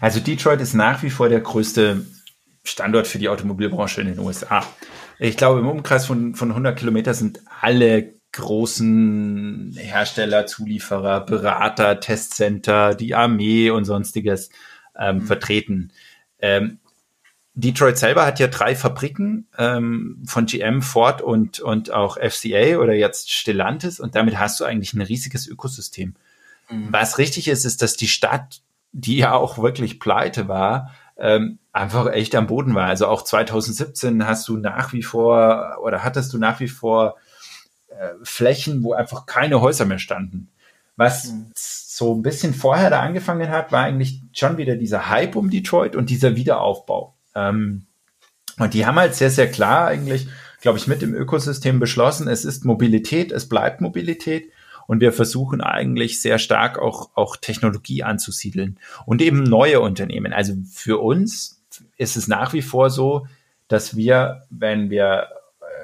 [0.00, 2.04] Also Detroit ist nach wie vor der größte
[2.64, 4.66] Standort für die Automobilbranche in den USA.
[5.18, 12.94] Ich glaube, im Umkreis von, von 100 Kilometer sind alle großen Hersteller, Zulieferer, Berater, Testcenter,
[12.94, 14.50] die Armee und sonstiges
[14.98, 15.22] ähm, mhm.
[15.22, 15.92] vertreten.
[16.38, 16.79] Ähm,
[17.54, 22.94] Detroit selber hat ja drei Fabriken ähm, von GM, Ford und, und auch FCA oder
[22.94, 26.14] jetzt Stellantis und damit hast du eigentlich ein riesiges Ökosystem.
[26.70, 26.88] Mhm.
[26.90, 28.60] Was richtig ist, ist, dass die Stadt,
[28.92, 32.86] die ja auch wirklich pleite war, ähm, einfach echt am Boden war.
[32.86, 37.16] Also auch 2017 hast du nach wie vor oder hattest du nach wie vor
[37.88, 40.48] äh, Flächen, wo einfach keine Häuser mehr standen.
[40.96, 41.50] Was mhm.
[41.54, 45.96] so ein bisschen vorher da angefangen hat, war eigentlich schon wieder dieser Hype um Detroit
[45.96, 47.14] und dieser Wiederaufbau.
[47.34, 47.86] Ähm,
[48.58, 50.28] und die haben halt sehr, sehr klar eigentlich,
[50.60, 54.50] glaube ich, mit dem Ökosystem beschlossen, es ist Mobilität, es bleibt Mobilität.
[54.86, 58.76] Und wir versuchen eigentlich sehr stark auch, auch Technologie anzusiedeln
[59.06, 60.32] und eben neue Unternehmen.
[60.32, 61.62] Also für uns
[61.96, 63.28] ist es nach wie vor so,
[63.68, 65.28] dass wir, wenn wir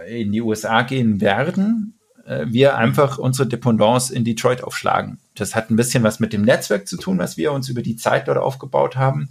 [0.07, 1.95] äh, in die USA gehen werden,
[2.27, 5.21] äh, wir einfach unsere Dependance in Detroit aufschlagen.
[5.37, 7.97] Das hat ein bisschen was mit dem Netzwerk zu tun, was wir uns über die
[7.97, 9.29] Zeit dort aufgebaut haben.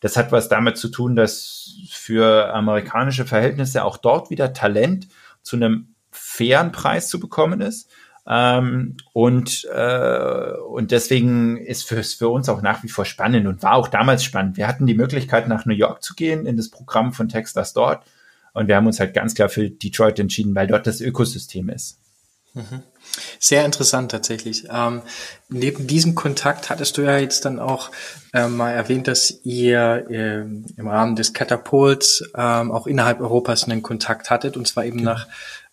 [0.00, 5.08] Das hat was damit zu tun, dass für amerikanische Verhältnisse auch dort wieder Talent
[5.42, 7.90] zu einem fairen Preis zu bekommen ist.
[8.28, 13.62] Ähm, und, äh, und deswegen ist es für uns auch nach wie vor spannend und
[13.62, 14.56] war auch damals spannend.
[14.56, 18.04] Wir hatten die Möglichkeit, nach New York zu gehen in das Programm von Texas dort.
[18.52, 22.00] Und wir haben uns halt ganz klar für Detroit entschieden, weil dort das Ökosystem ist.
[23.38, 24.66] Sehr interessant tatsächlich.
[24.70, 25.02] Ähm,
[25.48, 27.90] neben diesem Kontakt hattest du ja jetzt dann auch
[28.32, 33.82] äh, mal erwähnt, dass ihr äh, im Rahmen des Katapults ähm, auch innerhalb Europas einen
[33.82, 35.12] Kontakt hattet und zwar eben genau.
[35.12, 35.28] nach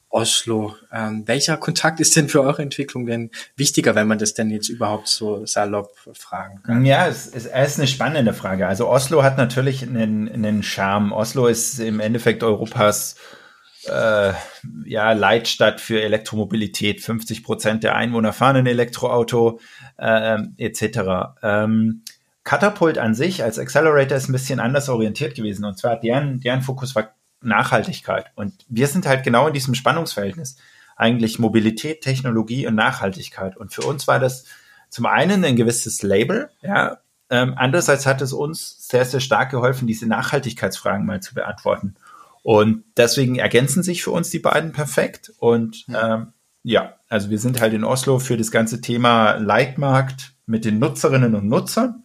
[0.09, 0.75] Oslo.
[0.91, 4.69] Ähm, welcher Kontakt ist denn für eure Entwicklung denn wichtiger, wenn man das denn jetzt
[4.69, 6.85] überhaupt so salopp fragen kann?
[6.85, 8.67] Ja, es, es ist eine spannende Frage.
[8.67, 11.13] Also Oslo hat natürlich einen, einen Charme.
[11.13, 13.42] Oslo ist im Endeffekt Europas äh,
[13.87, 17.01] ja, Leitstadt für Elektromobilität.
[17.01, 19.59] 50 Prozent der Einwohner fahren ein Elektroauto
[19.97, 21.37] äh, etc.
[21.41, 22.03] Ähm,
[22.43, 25.65] Catapult an sich als Accelerator ist ein bisschen anders orientiert gewesen.
[25.65, 28.31] Und zwar deren, deren Fokus war Nachhaltigkeit.
[28.35, 30.57] Und wir sind halt genau in diesem Spannungsverhältnis.
[30.95, 33.57] Eigentlich Mobilität, Technologie und Nachhaltigkeit.
[33.57, 34.45] Und für uns war das
[34.89, 36.99] zum einen ein gewisses Label, ja.
[37.29, 41.95] Ähm, andererseits hat es uns sehr, sehr stark geholfen, diese Nachhaltigkeitsfragen mal zu beantworten.
[42.43, 45.33] Und deswegen ergänzen sich für uns die beiden perfekt.
[45.37, 50.65] Und ähm, ja, also wir sind halt in Oslo für das ganze Thema Leitmarkt mit
[50.65, 52.03] den Nutzerinnen und Nutzern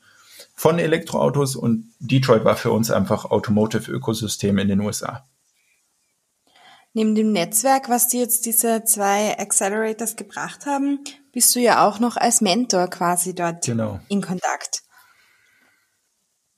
[0.54, 5.24] von Elektroautos und Detroit war für uns einfach Automotive-Ökosystem in den USA.
[6.94, 10.98] Neben dem Netzwerk, was dir jetzt diese zwei Accelerators gebracht haben,
[11.32, 14.00] bist du ja auch noch als Mentor quasi dort genau.
[14.08, 14.82] in Kontakt.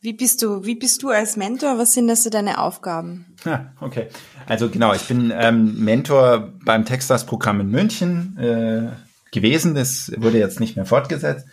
[0.03, 1.77] Wie bist du, wie bist du als Mentor?
[1.77, 3.27] Was sind das so deine Aufgaben?
[3.45, 4.07] Ja, okay.
[4.47, 8.89] Also genau, ich bin ähm, Mentor beim Textas-Programm in München äh,
[9.31, 9.75] gewesen.
[9.75, 11.47] Das wurde jetzt nicht mehr fortgesetzt.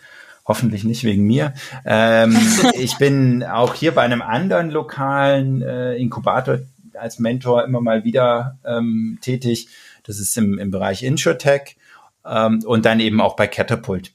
[0.46, 1.52] Hoffentlich nicht wegen mir.
[1.84, 2.38] Ähm,
[2.74, 6.60] ich bin auch hier bei einem anderen lokalen äh, Inkubator
[6.94, 9.68] als Mentor immer mal wieder ähm, tätig.
[10.04, 11.76] Das ist im, im Bereich InsurTech
[12.24, 14.12] ähm, und dann eben auch bei Catapult.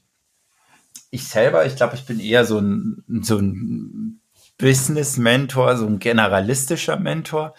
[1.10, 4.03] Ich selber, ich glaube, ich bin eher so ein, so ein
[4.64, 7.52] Business-Mentor, so ein generalistischer Mentor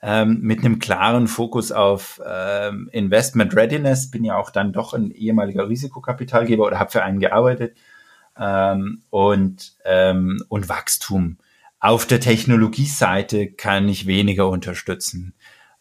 [0.00, 4.10] ähm, mit einem klaren Fokus auf ähm, Investment Readiness.
[4.10, 7.76] Bin ja auch dann doch ein ehemaliger Risikokapitalgeber oder habe für einen gearbeitet
[8.38, 11.36] ähm, und, ähm, und Wachstum.
[11.78, 15.34] Auf der Technologieseite kann ich weniger unterstützen.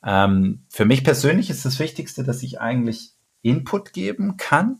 [0.03, 3.13] Ähm, für mich persönlich ist das Wichtigste, dass ich eigentlich
[3.43, 4.80] Input geben kann.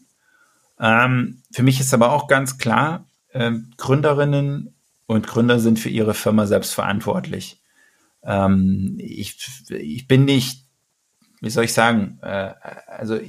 [0.78, 4.75] Ähm, für mich ist aber auch ganz klar, äh, Gründerinnen
[5.08, 7.62] und Gründer sind für ihre Firma selbst verantwortlich.
[8.24, 9.38] Ähm, ich,
[9.70, 10.66] ich bin nicht,
[11.42, 12.54] wie soll ich sagen, äh,
[12.88, 13.20] also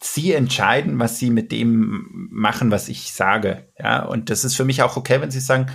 [0.00, 3.68] sie entscheiden, was sie mit dem machen, was ich sage.
[3.78, 5.66] Ja, und das ist für mich auch okay, wenn sie sagen,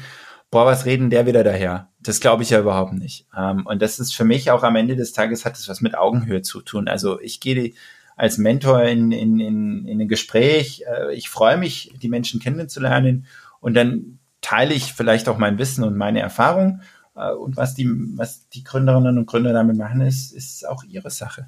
[0.52, 1.90] boah, was reden der wieder daher?
[2.00, 3.28] Das glaube ich ja überhaupt nicht.
[3.38, 5.98] Ähm, und das ist für mich auch am Ende des Tages hat es was mit
[5.98, 6.88] Augenhöhe zu tun.
[6.88, 7.74] Also ich gehe
[8.16, 10.84] als Mentor in, in, in, in ein Gespräch.
[10.88, 13.26] Äh, ich freue mich, die Menschen kennenzulernen
[13.60, 16.82] und dann teile ich vielleicht auch mein Wissen und meine Erfahrung.
[17.16, 21.10] Äh, und was die, was die Gründerinnen und Gründer damit machen, ist, ist auch ihre
[21.10, 21.48] Sache.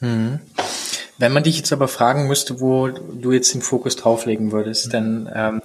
[0.00, 0.40] Hm.
[1.16, 4.90] Wenn man dich jetzt aber fragen müsste, wo du jetzt den Fokus drauflegen würdest, mhm.
[4.90, 5.62] denn ähm,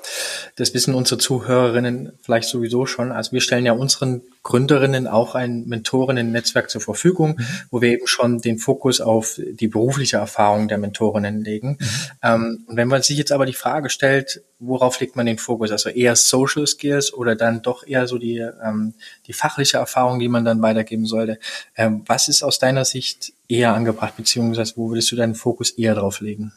[0.56, 3.12] das wissen unsere Zuhörerinnen vielleicht sowieso schon.
[3.12, 7.46] Also wir stellen ja unseren Gründerinnen auch ein Mentorinnen-Netzwerk zur Verfügung, mhm.
[7.72, 11.78] wo wir eben schon den Fokus auf die berufliche Erfahrung der Mentorinnen legen.
[11.80, 11.88] Mhm.
[12.24, 15.72] Ähm, und wenn man sich jetzt aber die Frage stellt, worauf legt man den Fokus?
[15.72, 18.94] Also eher Social Skills oder dann doch eher so die, ähm,
[19.28, 21.40] die fachliche Erfahrung, die man dann weitergeben sollte.
[21.76, 25.96] Ähm, was ist aus deiner Sicht eher angebracht, beziehungsweise wo würdest du deinen Fokus eher
[25.96, 26.54] drauf legen?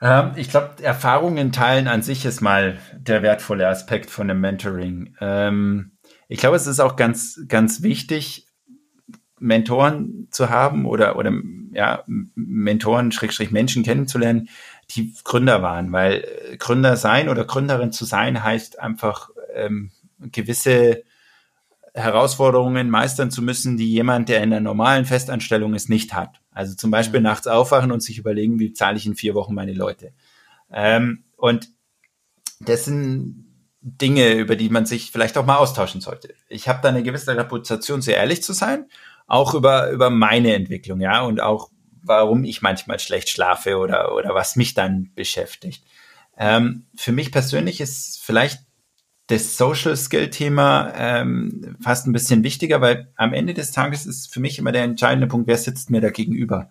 [0.00, 5.16] Ähm, ich glaube, Erfahrungen teilen an sich ist mal der wertvolle Aspekt von dem Mentoring.
[5.20, 5.92] Ähm,
[6.28, 8.46] ich glaube, es ist auch ganz, ganz wichtig,
[9.38, 11.32] Mentoren zu haben oder, oder
[11.72, 14.48] ja, Mentoren, Schrägstrich Menschen kennenzulernen,
[14.90, 21.02] die Gründer waren, weil äh, Gründer sein oder Gründerin zu sein heißt einfach ähm, gewisse
[21.92, 26.40] Herausforderungen meistern zu müssen, die jemand, der in einer normalen Festanstellung ist, nicht hat.
[26.50, 27.24] Also zum Beispiel mhm.
[27.24, 30.12] nachts aufwachen und sich überlegen, wie zahle ich in vier Wochen meine Leute.
[30.70, 31.68] Ähm, und
[32.60, 33.45] das sind
[33.88, 36.34] Dinge, über die man sich vielleicht auch mal austauschen sollte.
[36.48, 38.86] Ich habe da eine gewisse Reputation, sehr ehrlich zu sein,
[39.28, 41.70] auch über, über meine Entwicklung, ja, und auch
[42.02, 45.84] warum ich manchmal schlecht schlafe oder, oder was mich dann beschäftigt.
[46.36, 48.60] Ähm, für mich persönlich ist vielleicht
[49.28, 54.32] das Social Skill Thema ähm, fast ein bisschen wichtiger, weil am Ende des Tages ist
[54.32, 56.70] für mich immer der entscheidende Punkt, wer sitzt mir da gegenüber?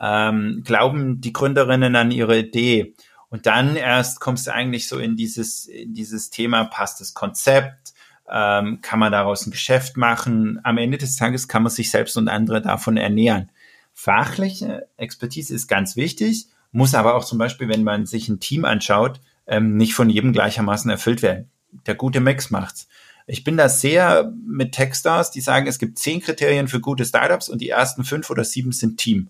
[0.00, 2.94] Ähm, glauben die Gründerinnen an ihre Idee?
[3.30, 7.92] Und dann erst kommst du eigentlich so in dieses, in dieses Thema, passt das Konzept?
[8.30, 10.60] Ähm, kann man daraus ein Geschäft machen?
[10.64, 13.50] Am Ende des Tages kann man sich selbst und andere davon ernähren.
[13.92, 18.64] Fachliche Expertise ist ganz wichtig, muss aber auch zum Beispiel, wenn man sich ein Team
[18.64, 21.50] anschaut, ähm, nicht von jedem gleichermaßen erfüllt werden
[21.86, 22.88] der gute Mix macht's.
[23.26, 27.48] Ich bin da sehr mit Techstars, die sagen, es gibt zehn Kriterien für gute Startups
[27.48, 29.28] und die ersten fünf oder sieben sind Team.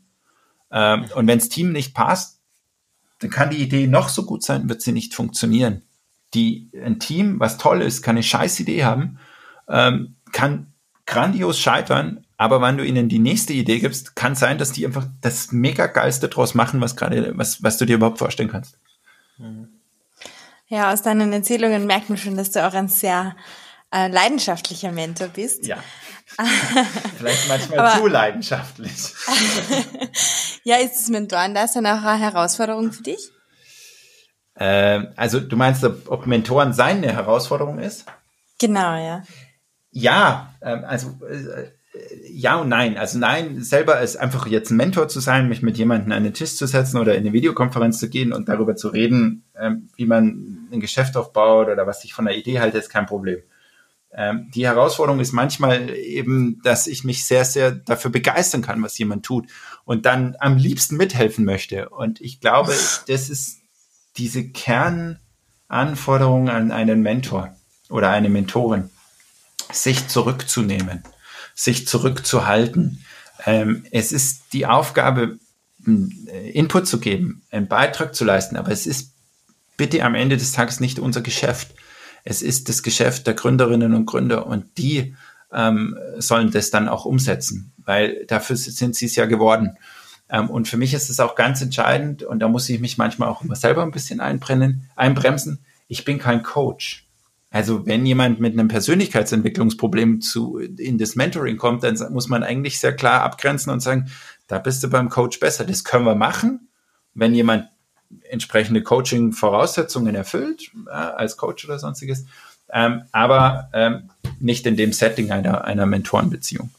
[0.71, 2.38] Ähm, und wenns Team nicht passt,
[3.21, 5.83] dann kann die Idee noch so gut sein, wird sie nicht funktionieren.
[6.35, 9.19] Die, ein Team, was toll ist, kann eine scheiß Idee haben,
[9.69, 10.73] ähm, kann
[11.07, 15.07] grandios scheitern, aber wenn du ihnen die nächste Idee gibst, kann sein, dass die einfach
[15.21, 18.79] das mega geilste draus machen, was gerade, was, was du dir überhaupt vorstellen kannst.
[19.39, 19.69] Mhm.
[20.69, 23.35] Ja, aus deinen Erzählungen merkt man schon, dass du auch ein sehr
[23.91, 25.67] äh, leidenschaftlicher Mentor bist.
[25.67, 25.79] Ja.
[27.17, 28.93] Vielleicht manchmal Aber, zu leidenschaftlich.
[30.65, 33.31] ja, ist das Mentoren das dann auch eine Herausforderung für dich?
[34.57, 38.07] Ähm, also du meinst, ob Mentoren sein eine Herausforderung ist?
[38.59, 39.23] Genau, ja.
[39.91, 41.71] Ja, ähm, also äh,
[42.31, 42.97] ja und nein.
[42.99, 46.35] Also nein, selber ist einfach jetzt ein Mentor zu sein, mich mit jemandem an den
[46.35, 50.07] Tisch zu setzen oder in eine Videokonferenz zu gehen und darüber zu reden, ähm, wie
[50.07, 53.41] man ein Geschäft aufbaut oder was ich von der Idee halte, ist kein Problem.
[54.13, 58.99] Ähm, die Herausforderung ist manchmal eben, dass ich mich sehr, sehr dafür begeistern kann, was
[58.99, 59.47] jemand tut
[59.85, 61.91] und dann am liebsten mithelfen möchte.
[61.91, 62.75] Und ich glaube,
[63.07, 63.59] das ist
[64.17, 67.55] diese Kernanforderung an einen Mentor
[67.91, 68.91] oder eine Mentorin,
[69.71, 71.05] sich zurückzunehmen
[71.59, 73.05] sich zurückzuhalten.
[73.45, 75.39] Ähm, es ist die Aufgabe,
[76.53, 79.13] Input zu geben, einen Beitrag zu leisten, aber es ist
[79.77, 81.75] bitte am Ende des Tages nicht unser Geschäft.
[82.31, 85.15] Es ist das Geschäft der Gründerinnen und Gründer und die
[85.51, 89.79] ähm, sollen das dann auch umsetzen, weil dafür sind sie es ja geworden.
[90.29, 93.31] Ähm, und für mich ist es auch ganz entscheidend und da muss ich mich manchmal
[93.31, 95.61] auch immer selber ein bisschen einbrennen, einbremsen.
[95.87, 97.09] Ich bin kein Coach.
[97.51, 102.79] Also wenn jemand mit einem Persönlichkeitsentwicklungsproblem zu, in das Mentoring kommt, dann muss man eigentlich
[102.79, 104.11] sehr klar abgrenzen und sagen,
[104.49, 105.65] da bist du beim Coach besser.
[105.65, 106.69] Das können wir machen,
[107.15, 107.71] wenn jemand
[108.31, 112.25] entsprechende Coaching-Voraussetzungen erfüllt, äh, als Coach oder sonstiges,
[112.73, 116.71] ähm, aber ähm, nicht in dem Setting einer, einer Mentorenbeziehung.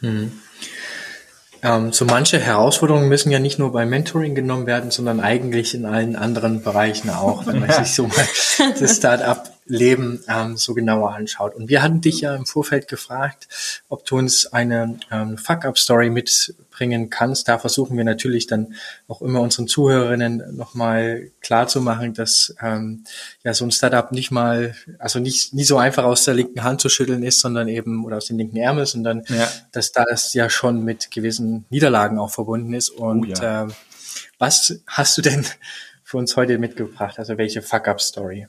[0.00, 0.32] Hm.
[1.60, 5.86] Ähm, so manche Herausforderungen müssen ja nicht nur beim Mentoring genommen werden, sondern eigentlich in
[5.86, 8.28] allen anderen Bereichen auch, wenn man sich so mal
[8.78, 11.54] das Start-up Leben ähm, so genauer anschaut.
[11.54, 13.48] Und wir hatten dich ja im Vorfeld gefragt,
[13.88, 16.10] ob du uns eine ähm, Fuck-Up-Story
[16.78, 17.48] mitbringen kannst.
[17.48, 18.74] Da versuchen wir natürlich dann
[19.08, 23.04] auch immer unseren Zuhörerinnen nochmal klarzumachen, dass ähm,
[23.44, 26.80] ja so ein Startup nicht mal, also nicht, nie so einfach aus der linken Hand
[26.80, 29.48] zu schütteln ist, sondern eben, oder aus den linken Ärmel, sondern ja.
[29.72, 32.90] dass das ja schon mit gewissen Niederlagen auch verbunden ist.
[32.90, 33.62] Und oh ja.
[33.62, 33.72] ähm,
[34.38, 35.44] was hast du denn
[36.04, 37.18] für uns heute mitgebracht?
[37.18, 38.46] Also welche Fuck-Up-Story?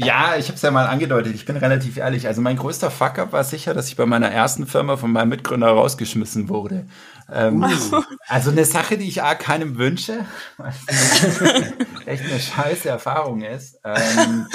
[0.00, 1.34] Ja, ich habe es ja mal angedeutet.
[1.34, 2.28] Ich bin relativ ehrlich.
[2.28, 5.66] Also mein größter Fuck-up war sicher, dass ich bei meiner ersten Firma von meinem Mitgründer
[5.66, 6.86] rausgeschmissen wurde.
[7.30, 7.64] Ähm,
[8.28, 10.24] also eine Sache, die ich A keinem wünsche,
[10.56, 10.76] was
[12.06, 13.78] echt eine scheiße Erfahrung ist.
[13.84, 14.46] Ähm,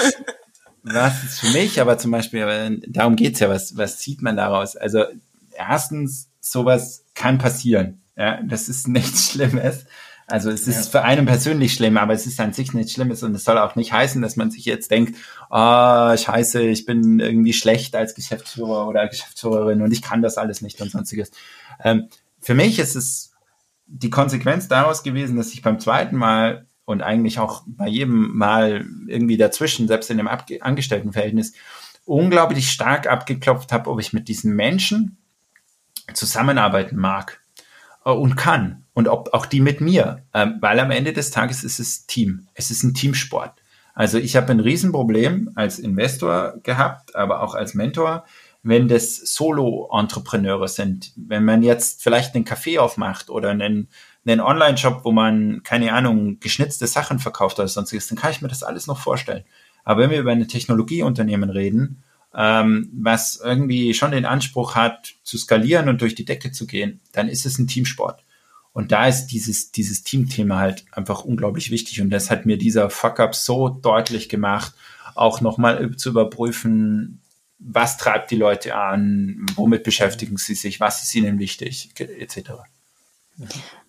[0.82, 4.76] was ist für mich, aber zum Beispiel, darum geht's ja, was, was zieht man daraus?
[4.76, 5.04] Also
[5.52, 8.02] erstens, sowas kann passieren.
[8.16, 9.86] Ja, das ist nichts Schlimmes.
[10.26, 10.90] Also es ist ja.
[10.90, 13.76] für einen persönlich schlimm, aber es ist an sich nichts Schlimmes und es soll auch
[13.76, 15.18] nicht heißen, dass man sich jetzt denkt,
[15.50, 20.38] ah, oh, scheiße, ich bin irgendwie schlecht als Geschäftsführer oder Geschäftsführerin und ich kann das
[20.38, 21.30] alles nicht und sonstiges.
[21.82, 22.08] Ähm,
[22.44, 23.32] für mich ist es
[23.86, 28.84] die Konsequenz daraus gewesen, dass ich beim zweiten Mal und eigentlich auch bei jedem Mal
[29.08, 31.54] irgendwie dazwischen, selbst in dem Abge Angestelltenverhältnis,
[32.04, 35.16] unglaublich stark abgeklopft habe, ob ich mit diesen Menschen
[36.12, 37.40] zusammenarbeiten mag
[38.04, 41.64] äh, und kann und ob auch die mit mir, ähm, weil am Ende des Tages
[41.64, 42.46] ist es Team.
[42.52, 43.54] Es ist ein Teamsport.
[43.94, 48.26] Also ich habe ein Riesenproblem als Investor gehabt, aber auch als Mentor,
[48.64, 51.12] wenn das Solo-Entrepreneure sind.
[51.16, 53.88] Wenn man jetzt vielleicht einen Café aufmacht oder einen,
[54.26, 58.48] einen Online-Shop, wo man, keine Ahnung, geschnitzte Sachen verkauft oder sonstiges, dann kann ich mir
[58.48, 59.44] das alles noch vorstellen.
[59.84, 62.02] Aber wenn wir über ein Technologieunternehmen reden,
[62.34, 67.00] ähm, was irgendwie schon den Anspruch hat, zu skalieren und durch die Decke zu gehen,
[67.12, 68.24] dann ist es ein Teamsport.
[68.72, 72.00] Und da ist dieses, dieses Teamthema halt einfach unglaublich wichtig.
[72.00, 74.72] Und das hat mir dieser Fuck-up so deutlich gemacht,
[75.14, 77.20] auch nochmal zu überprüfen,
[77.58, 82.50] was treibt die Leute an, womit beschäftigen sie sich, was ist ihnen wichtig, etc.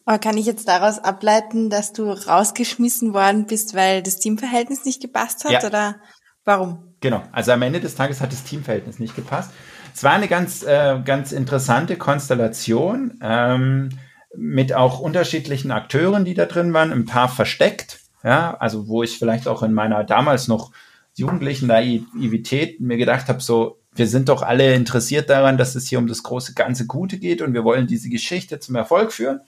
[0.05, 5.01] Aber kann ich jetzt daraus ableiten, dass du rausgeschmissen worden bist, weil das Teamverhältnis nicht
[5.01, 5.63] gepasst hat ja.
[5.65, 5.95] oder
[6.43, 6.95] warum?
[7.01, 9.51] Genau, also am Ende des Tages hat das Teamverhältnis nicht gepasst.
[9.93, 13.89] Es war eine ganz, äh, ganz interessante Konstellation ähm,
[14.35, 19.17] mit auch unterschiedlichen Akteuren, die da drin waren, ein paar versteckt, ja, also wo ich
[19.17, 20.71] vielleicht auch in meiner damals noch
[21.15, 25.99] jugendlichen Naivität mir gedacht habe, so, wir sind doch alle interessiert daran, dass es hier
[25.99, 29.39] um das große ganze Gute geht und wir wollen diese Geschichte zum Erfolg führen.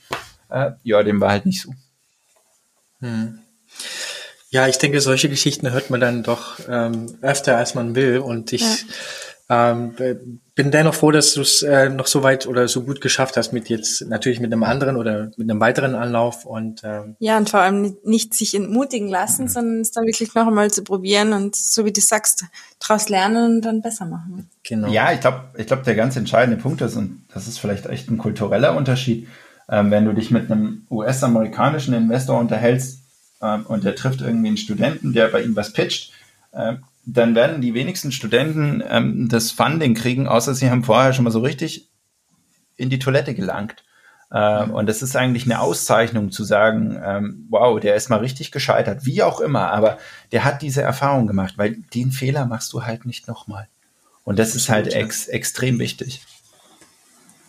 [0.49, 1.73] Äh, ja, dem war halt nicht so.
[2.99, 3.39] Hm.
[4.49, 8.19] Ja, ich denke, solche Geschichten hört man dann doch ähm, öfter, als man will.
[8.19, 8.93] Und ich ja.
[9.49, 9.93] Ähm,
[10.55, 13.53] bin dennoch froh, dass du es äh, noch so weit oder so gut geschafft hast
[13.53, 17.49] mit jetzt natürlich mit einem anderen oder mit einem weiteren Anlauf und ähm, ja und
[17.49, 19.49] vor allem nicht sich entmutigen lassen, mhm.
[19.49, 22.45] sondern es dann wirklich noch einmal zu probieren und so wie du sagst,
[22.79, 24.49] daraus lernen und dann besser machen.
[24.63, 24.89] Genau.
[24.89, 28.09] Ja, ich glaube, ich glaube, der ganz entscheidende Punkt ist und das ist vielleicht echt
[28.09, 29.29] ein kultureller Unterschied,
[29.69, 32.99] ähm, wenn du dich mit einem US-amerikanischen Investor unterhältst
[33.41, 36.11] ähm, und der trifft irgendwie einen Studenten, der bei ihm was pitcht,
[36.53, 36.79] ähm,
[37.09, 41.31] dann werden die wenigsten Studenten ähm, das Funding kriegen, außer sie haben vorher schon mal
[41.31, 41.89] so richtig
[42.75, 43.83] in die Toilette gelangt.
[44.29, 48.51] Ähm, und das ist eigentlich eine Auszeichnung zu sagen, ähm, wow, der ist mal richtig
[48.51, 49.99] gescheitert, wie auch immer, aber
[50.33, 53.69] der hat diese Erfahrung gemacht, weil den Fehler machst du halt nicht nochmal.
[54.25, 56.21] Und das, das ist halt ex extrem wichtig.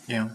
[0.07, 0.31] Ja.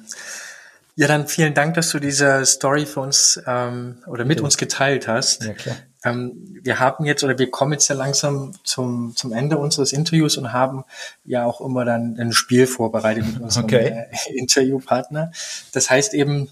[0.96, 4.44] Ja, dann vielen Dank, dass du diese Story für uns ähm, oder mit ja.
[4.44, 5.44] uns geteilt hast.
[5.44, 5.78] Ja, klar.
[6.04, 10.38] Ähm, wir haben jetzt oder wir kommen jetzt ja langsam zum, zum Ende unseres Interviews
[10.38, 10.84] und haben
[11.24, 14.08] ja auch immer dann ein Spiel vorbereitet mit unserem okay.
[14.12, 15.32] äh, Interviewpartner.
[15.72, 16.50] Das heißt eben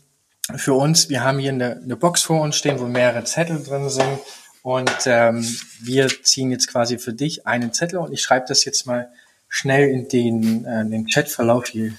[0.55, 3.89] für uns, wir haben hier eine, eine Box vor uns stehen, wo mehrere Zettel drin
[3.89, 4.19] sind
[4.63, 5.45] und ähm,
[5.81, 9.09] wir ziehen jetzt quasi für dich einen Zettel und ich schreibe das jetzt mal
[9.49, 11.93] schnell in den, äh, den Chatverlauf hier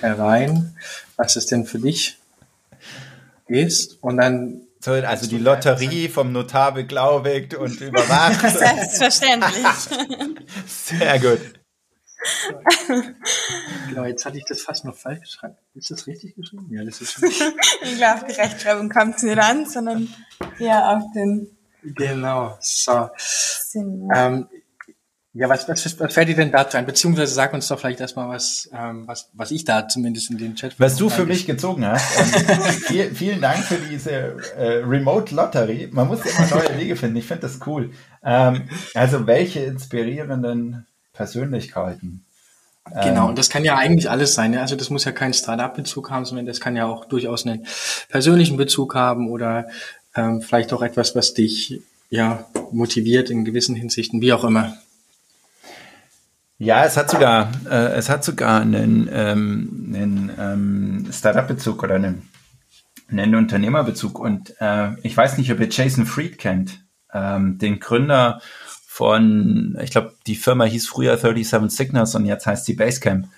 [0.00, 0.76] herein,
[1.16, 2.18] was es denn für dich
[3.46, 3.98] ist.
[4.02, 8.40] Und dann so, also die Lotterie vom Notar beglaubigt und überwacht.
[8.40, 9.66] Selbstverständlich.
[10.66, 11.60] Sehr gut.
[13.88, 15.56] Genau, jetzt hatte ich das fast noch falsch geschrieben.
[15.74, 16.66] Ist das richtig geschrieben?
[16.70, 17.28] Ja, das ist schon.
[17.82, 20.08] ich glaube, die Rechtschreibung kommt es nicht an, sondern
[20.58, 21.56] ja auf den.
[21.82, 23.08] Genau, so.
[24.14, 24.48] Ähm,
[25.32, 26.86] ja, was, was, was fällt dir denn dazu ein?
[26.86, 30.56] Beziehungsweise sag uns doch vielleicht erstmal was, ähm, was, was ich da zumindest in den
[30.56, 30.74] Chat.
[30.78, 32.18] Was du für mich gezogen hast.
[32.48, 35.88] Ähm, viel, vielen Dank für diese äh, Remote Lottery.
[35.92, 37.16] Man muss immer neue Wege finden.
[37.16, 37.92] Ich finde das cool.
[38.24, 42.24] Ähm, also welche inspirierenden Persönlichkeiten?
[43.02, 44.56] Genau, und das kann ja eigentlich alles sein.
[44.56, 47.66] Also das muss ja keinen Startup-Bezug haben, sondern das kann ja auch durchaus einen
[48.08, 49.68] persönlichen Bezug haben oder
[50.16, 54.76] ähm, vielleicht auch etwas, was dich ja motiviert in gewissen Hinsichten, wie auch immer.
[56.60, 62.28] Ja, es hat sogar, äh, es hat sogar einen, ähm, einen ähm, Startup-Bezug oder einen,
[63.10, 64.18] einen Unternehmerbezug.
[64.18, 66.84] Und äh, ich weiß nicht, ob ihr Jason Fried kennt,
[67.14, 68.42] ähm, den Gründer
[68.86, 73.28] von, ich glaube, die Firma hieß früher 37 Signals und jetzt heißt sie Basecamp.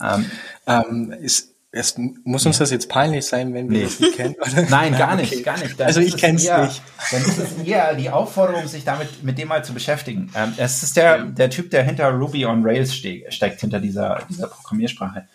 [0.00, 0.30] Ähm,
[0.68, 3.84] ähm, ist, es muss uns das jetzt peinlich sein, wenn wir nee.
[3.84, 4.34] das nicht kennen?
[4.40, 4.62] Oder?
[4.70, 5.42] Nein, gar nicht, okay.
[5.42, 5.78] gar nicht.
[5.78, 6.82] Dann also ich kenne es nicht.
[7.12, 10.32] Dann ist es eher die Aufforderung, sich damit mit dem mal zu beschäftigen.
[10.34, 14.22] Ähm, es ist der, der Typ, der hinter Ruby on Rails ste steckt, hinter dieser,
[14.28, 15.28] dieser Programmiersprache.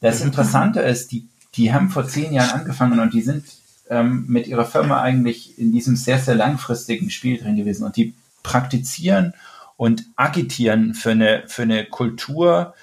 [0.00, 3.44] Das Interessante ist, die, die haben vor zehn Jahren angefangen und die sind
[3.90, 7.84] ähm, mit ihrer Firma eigentlich in diesem sehr, sehr langfristigen Spiel drin gewesen.
[7.84, 8.14] Und die
[8.44, 9.34] praktizieren
[9.76, 12.74] und agitieren für eine, für eine Kultur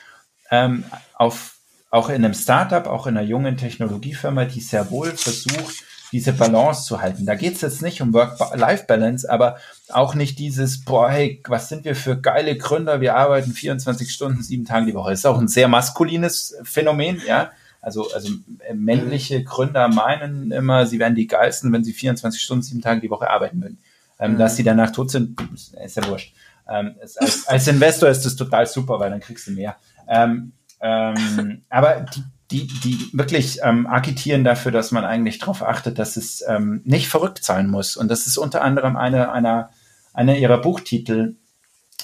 [0.52, 0.84] ähm,
[1.16, 1.57] auf
[1.90, 6.86] auch in einem Startup, auch in einer jungen Technologiefirma, die sehr wohl versucht, diese Balance
[6.86, 7.26] zu halten.
[7.26, 9.58] Da geht es jetzt nicht um Work-Life-Balance, aber
[9.90, 14.42] auch nicht dieses, boah, hey, was sind wir für geile Gründer, wir arbeiten 24 Stunden,
[14.42, 15.12] sieben Tage die Woche.
[15.12, 17.52] Das ist auch ein sehr maskulines Phänomen, ja.
[17.82, 18.34] Also, also
[18.68, 23.02] äh, männliche Gründer meinen immer, sie wären die geilsten, wenn sie 24 Stunden, sieben Tage
[23.02, 23.78] die Woche arbeiten würden.
[24.20, 24.38] Ähm, mhm.
[24.40, 26.34] Dass sie danach tot sind, ist ja wurscht.
[26.70, 29.78] Ähm, als, als Investor ist das total super, weil dann kriegst du mehr.
[30.08, 32.06] Ähm, ähm, aber
[32.52, 36.82] die, die, die wirklich ähm, agitieren dafür, dass man eigentlich darauf achtet, dass es ähm,
[36.86, 37.98] nicht verrückt sein muss.
[37.98, 39.70] Und das ist unter anderem eine, einer,
[40.14, 41.36] ihrer Buchtitel,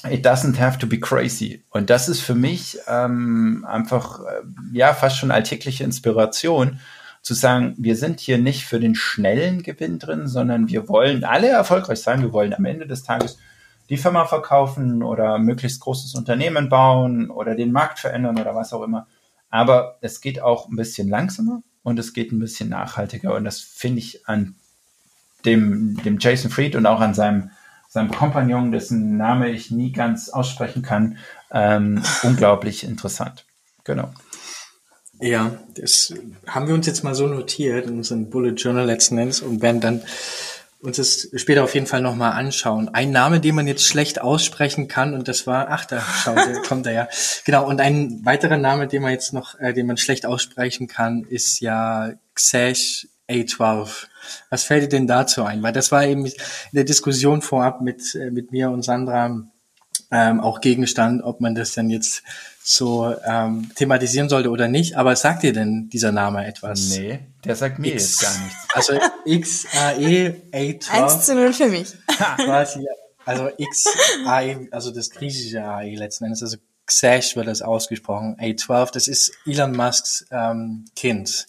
[0.09, 1.63] It doesn't have to be crazy.
[1.69, 4.41] Und das ist für mich ähm, einfach, äh,
[4.74, 6.80] ja, fast schon alltägliche Inspiration,
[7.24, 11.47] zu sagen, wir sind hier nicht für den schnellen Gewinn drin, sondern wir wollen alle
[11.47, 12.21] erfolgreich sein.
[12.21, 13.38] Wir wollen am Ende des Tages
[13.93, 18.81] die Firma verkaufen oder möglichst großes Unternehmen bauen oder den Markt verändern oder was auch
[18.81, 19.05] immer.
[19.51, 23.35] Aber es geht auch ein bisschen langsamer und es geht ein bisschen nachhaltiger.
[23.35, 24.55] Und das finde ich an
[25.45, 27.51] dem, dem Jason Fried und auch an seinem,
[27.87, 31.19] seinem Kompagnon, dessen Name ich nie ganz aussprechen kann,
[31.51, 33.45] ähm, unglaublich interessant.
[33.83, 34.09] Genau.
[35.19, 36.15] Ja, das
[36.47, 39.81] haben wir uns jetzt mal so notiert in unserem Bullet Journal letzten Endes und werden
[39.81, 40.01] dann
[40.84, 42.89] uns das später auf jeden Fall nochmal anschauen.
[42.89, 46.86] Ein Name, den man jetzt schlecht aussprechen kann, und das war, ach, da schaut, kommt
[46.86, 47.07] er ja.
[47.45, 51.23] Genau, und ein weiterer Name, den man jetzt noch, äh, den man schlecht aussprechen kann,
[51.23, 54.07] ist ja Xesh A12.
[54.49, 55.63] Was fällt dir denn dazu ein?
[55.63, 56.34] Weil das war eben in
[56.73, 59.41] der Diskussion vorab mit, äh, mit mir und Sandra
[60.11, 62.23] ähm, auch Gegenstand, ob man das denn jetzt
[62.64, 64.95] so ähm, thematisieren sollte oder nicht.
[64.95, 66.97] Aber sagt dir denn dieser Name etwas?
[66.97, 68.57] Nee, der sagt mir X, jetzt gar nichts.
[68.76, 68.93] Also
[69.26, 70.89] XAE A12.
[70.89, 71.93] 1 zu 0 für mich.
[72.38, 72.86] Quasi,
[73.26, 79.07] also XAE, also das griechische AE letzten Endes, also Xash wird das ausgesprochen, A12, das
[79.07, 81.47] ist Elon Musks ähm, Kind.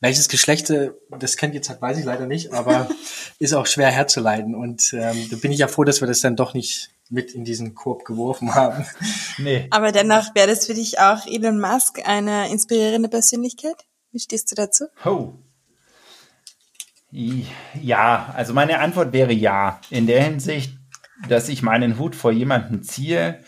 [0.00, 0.72] Welches Geschlecht
[1.10, 2.88] das kennt jetzt halt, weiß ich leider nicht, aber
[3.38, 4.54] ist auch schwer herzuleiten.
[4.54, 7.44] Und ähm, da bin ich ja froh, dass wir das dann doch nicht mit in
[7.44, 8.86] diesen Korb geworfen haben.
[9.38, 9.68] Nee.
[9.70, 13.76] Aber dennoch wäre das für dich auch Elon Musk eine inspirierende Persönlichkeit?
[14.10, 14.86] Wie stehst du dazu?
[15.04, 15.34] Oh.
[17.10, 19.80] Ja, also meine Antwort wäre ja.
[19.90, 20.78] In der Hinsicht,
[21.28, 23.40] dass ich meinen Hut vor jemanden ziehe,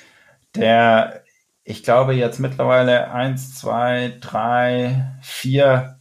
[0.55, 1.25] der,
[1.65, 6.01] ich glaube, jetzt mittlerweile eins, zwei, drei, vier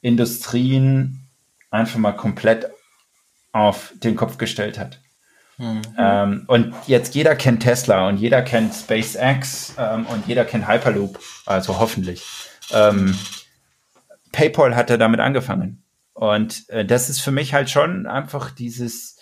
[0.00, 1.28] Industrien
[1.70, 2.70] einfach mal komplett
[3.52, 5.00] auf den Kopf gestellt hat.
[5.58, 5.82] Mhm.
[5.98, 11.18] Ähm, und jetzt jeder kennt Tesla und jeder kennt SpaceX ähm, und jeder kennt Hyperloop,
[11.46, 12.22] also hoffentlich.
[12.72, 13.16] Ähm,
[14.32, 15.82] PayPal hat er damit angefangen.
[16.12, 19.18] Und äh, das ist für mich halt schon einfach dieses,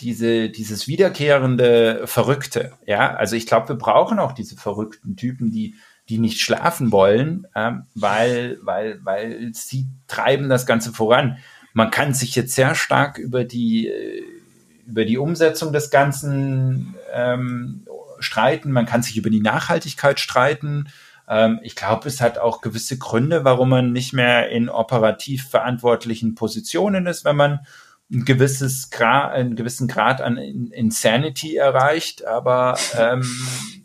[0.00, 2.72] diese, dieses wiederkehrende Verrückte.
[2.86, 5.74] Ja, also ich glaube, wir brauchen auch diese verrückten Typen, die,
[6.08, 11.38] die nicht schlafen wollen, ähm, weil, weil, weil sie treiben das Ganze voran.
[11.72, 14.22] Man kann sich jetzt sehr stark über die, äh,
[14.86, 17.86] über die Umsetzung des Ganzen ähm,
[18.18, 20.88] streiten, man kann sich über die Nachhaltigkeit streiten.
[21.28, 26.34] Ähm, ich glaube, es hat auch gewisse Gründe, warum man nicht mehr in operativ verantwortlichen
[26.34, 27.60] Positionen ist, wenn man
[28.10, 32.24] ein gewisses Grad, einen gewissen Grad an Insanity erreicht.
[32.24, 33.28] Aber ähm,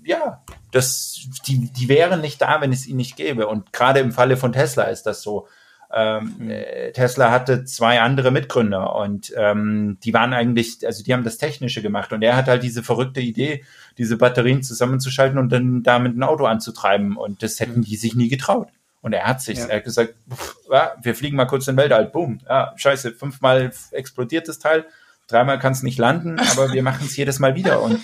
[0.04, 3.48] ja, das, die, die wären nicht da, wenn es ihn nicht gäbe.
[3.48, 5.48] Und gerade im Falle von Tesla ist das so.
[5.94, 6.54] Ähm, mhm.
[6.94, 11.82] Tesla hatte zwei andere Mitgründer und ähm, die waren eigentlich, also die haben das Technische
[11.82, 13.66] gemacht und er hat halt diese verrückte Idee,
[13.98, 17.84] diese Batterien zusammenzuschalten und dann damit ein Auto anzutreiben und das hätten mhm.
[17.84, 18.70] die sich nie getraut.
[19.02, 19.66] Und er hat sich, ja.
[19.66, 23.14] er hat gesagt, pff, ja, wir fliegen mal kurz in den Weltall, boom, ja, scheiße,
[23.14, 24.86] fünfmal explodiert das Teil,
[25.28, 28.00] dreimal kann es nicht landen, aber wir machen es jedes Mal wieder und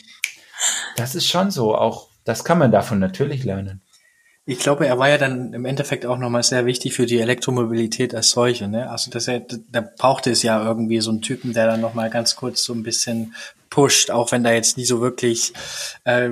[0.97, 3.81] das ist schon so, auch das kann man davon natürlich lernen.
[4.49, 8.15] Ich glaube, er war ja dann im Endeffekt auch nochmal sehr wichtig für die Elektromobilität
[8.15, 8.69] als solche.
[8.69, 8.89] Ne?
[8.89, 12.63] Also das, da brauchte es ja irgendwie so einen Typen, der dann nochmal ganz kurz
[12.63, 13.35] so ein bisschen
[13.69, 15.51] pusht, auch wenn da jetzt nie so wirklich
[16.05, 16.29] äh,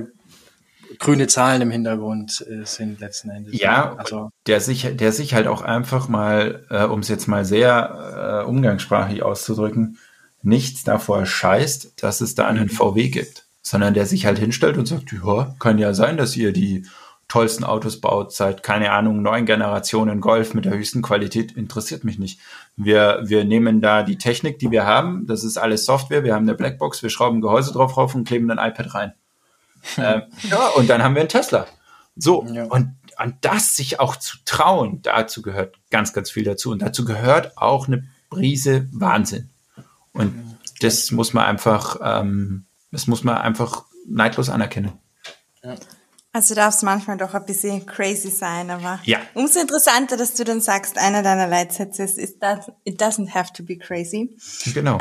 [0.97, 3.59] grüne Zahlen im Hintergrund äh, sind letzten Endes.
[3.59, 7.43] Ja, also der sich, der sich halt auch einfach mal, äh, um es jetzt mal
[7.43, 9.97] sehr äh, umgangssprachlich auszudrücken,
[10.41, 14.85] nichts davor scheißt, dass es da einen VW gibt, sondern der sich halt hinstellt und
[14.85, 16.85] sagt, ja, kann ja sein, dass ihr die
[17.27, 22.19] tollsten Autos baut, seit, keine Ahnung, neun Generationen Golf mit der höchsten Qualität, interessiert mich
[22.19, 22.39] nicht.
[22.75, 26.43] Wir, wir nehmen da die Technik, die wir haben, das ist alles Software, wir haben
[26.43, 29.13] eine Blackbox, wir schrauben Gehäuse drauf rauf und kleben ein iPad rein.
[29.97, 31.67] ähm, ja, und dann haben wir einen Tesla.
[32.15, 32.65] So, ja.
[32.65, 36.71] und, und das sich auch zu trauen, dazu gehört ganz, ganz viel dazu.
[36.71, 39.49] Und dazu gehört auch eine Brise Wahnsinn.
[40.13, 44.93] Und das muss man einfach, ähm, das muss man einfach neidlos anerkennen.
[45.63, 45.75] Ja.
[46.35, 49.19] Also darf es manchmal doch ein bisschen crazy sein, aber ja.
[49.35, 53.77] umso interessanter, dass du dann sagst, einer deiner Leitsätze ist, it doesn't have to be
[53.77, 54.35] crazy.
[54.73, 54.97] Genau.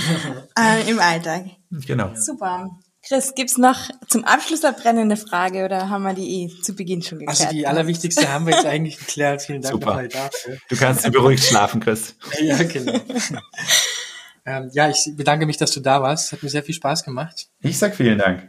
[0.56, 1.46] äh, Im Alltag.
[1.72, 2.14] Genau.
[2.14, 2.68] Super.
[3.04, 7.02] Chris, gibt's noch zum Abschluss eine brennende Frage oder haben wir die eh zu Beginn
[7.02, 7.40] schon geklärt?
[7.40, 9.42] Also die allerwichtigste haben wir jetzt eigentlich geklärt.
[9.42, 9.86] Vielen Dank Super.
[9.86, 10.58] nochmal dafür.
[10.68, 12.14] Du kannst beruhigt schlafen, Chris.
[12.40, 12.92] ja, genau.
[14.46, 16.30] ähm, ja, ich bedanke mich, dass du da warst.
[16.30, 17.48] Hat mir sehr viel Spaß gemacht.
[17.62, 18.48] Ich sag vielen Dank.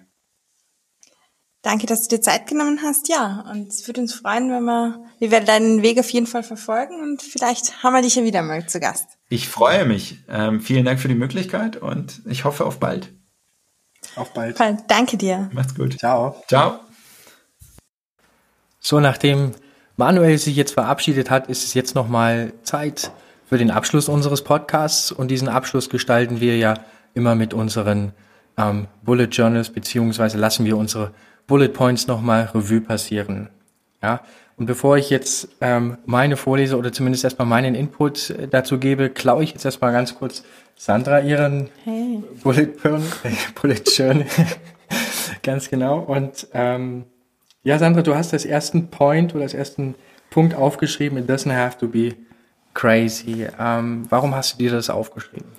[1.61, 3.09] Danke, dass du dir Zeit genommen hast.
[3.09, 6.43] Ja, und es würde uns freuen, wenn wir, wir werden deinen Weg auf jeden Fall
[6.43, 9.17] verfolgen und vielleicht haben wir dich ja wieder mal zu Gast.
[9.27, 10.19] Ich freue mich.
[10.29, 13.13] Ähm, vielen Dank für die Möglichkeit und ich hoffe auf bald.
[14.15, 14.57] Auf bald.
[14.87, 15.49] Danke dir.
[15.51, 15.99] Macht's gut.
[15.99, 16.41] Ciao.
[16.47, 16.79] Ciao.
[18.79, 19.51] So, nachdem
[19.97, 23.11] Manuel sich jetzt verabschiedet hat, ist es jetzt nochmal Zeit
[23.49, 26.75] für den Abschluss unseres Podcasts und diesen Abschluss gestalten wir ja
[27.13, 28.13] immer mit unseren
[28.57, 31.11] ähm, Bullet Journals beziehungsweise lassen wir unsere
[31.49, 33.49] Bullet Points nochmal Revue passieren.
[34.01, 34.21] Ja,
[34.55, 39.09] Und bevor ich jetzt ähm, meine vorlese oder zumindest erstmal meinen Input äh, dazu gebe,
[39.09, 40.43] klaue ich jetzt erstmal ganz kurz
[40.77, 42.23] Sandra ihren hey.
[42.41, 44.25] Bullet Burn, äh, Bullet Journal.
[45.43, 45.99] ganz genau.
[45.99, 47.03] Und ähm,
[47.63, 49.95] ja, Sandra, du hast das ersten Point oder das ersten
[50.29, 51.17] Punkt aufgeschrieben.
[51.17, 52.15] It doesn't have to be
[52.73, 53.47] crazy.
[53.59, 55.49] Ähm, warum hast du dir das aufgeschrieben?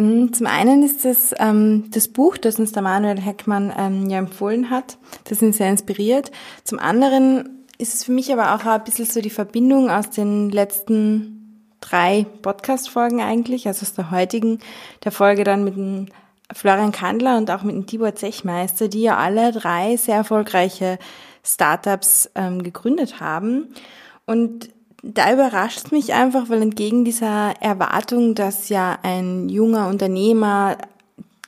[0.00, 4.18] Mm, zum einen ist das ähm, das Buch, das uns der Manuel Heckmann ähm, ja
[4.18, 4.96] empfohlen hat.
[5.24, 6.30] Das ihn sehr inspiriert.
[6.64, 10.48] Zum anderen ist es für mich aber auch ein bisschen so die Verbindung aus den
[10.48, 14.60] letzten drei Podcast-Folgen eigentlich, also aus der heutigen,
[15.04, 16.06] der Folge dann mit dem
[16.50, 20.98] Florian Kandler und auch mit dem Tibor Zechmeister, die ja alle drei sehr erfolgreiche
[21.44, 23.74] Startups ähm, gegründet haben.
[24.24, 24.70] Und
[25.02, 30.76] da überrascht mich einfach, weil entgegen dieser Erwartung, dass ja ein junger Unternehmer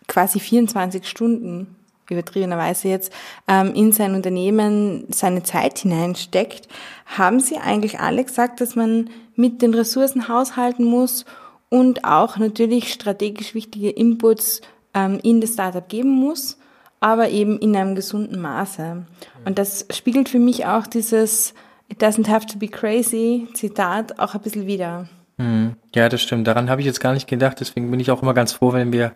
[0.09, 1.76] quasi 24 Stunden
[2.11, 3.12] übertriebenerweise jetzt,
[3.48, 6.68] ähm, in sein Unternehmen seine Zeit hineinsteckt,
[7.07, 11.24] haben sie eigentlich alle gesagt, dass man mit den Ressourcen haushalten muss
[11.68, 14.61] und auch natürlich strategisch wichtige Inputs
[14.94, 16.59] ähm, in das Startup geben muss,
[17.00, 19.05] aber eben in einem gesunden Maße.
[19.44, 21.55] Und das spiegelt für mich auch dieses
[21.93, 25.11] It doesn't have to be crazy Zitat auch ein bisschen wieder.
[25.36, 25.76] Hm.
[25.95, 26.47] Ja, das stimmt.
[26.47, 27.61] Daran habe ich jetzt gar nicht gedacht.
[27.61, 29.12] Deswegen bin ich auch immer ganz froh, wenn wir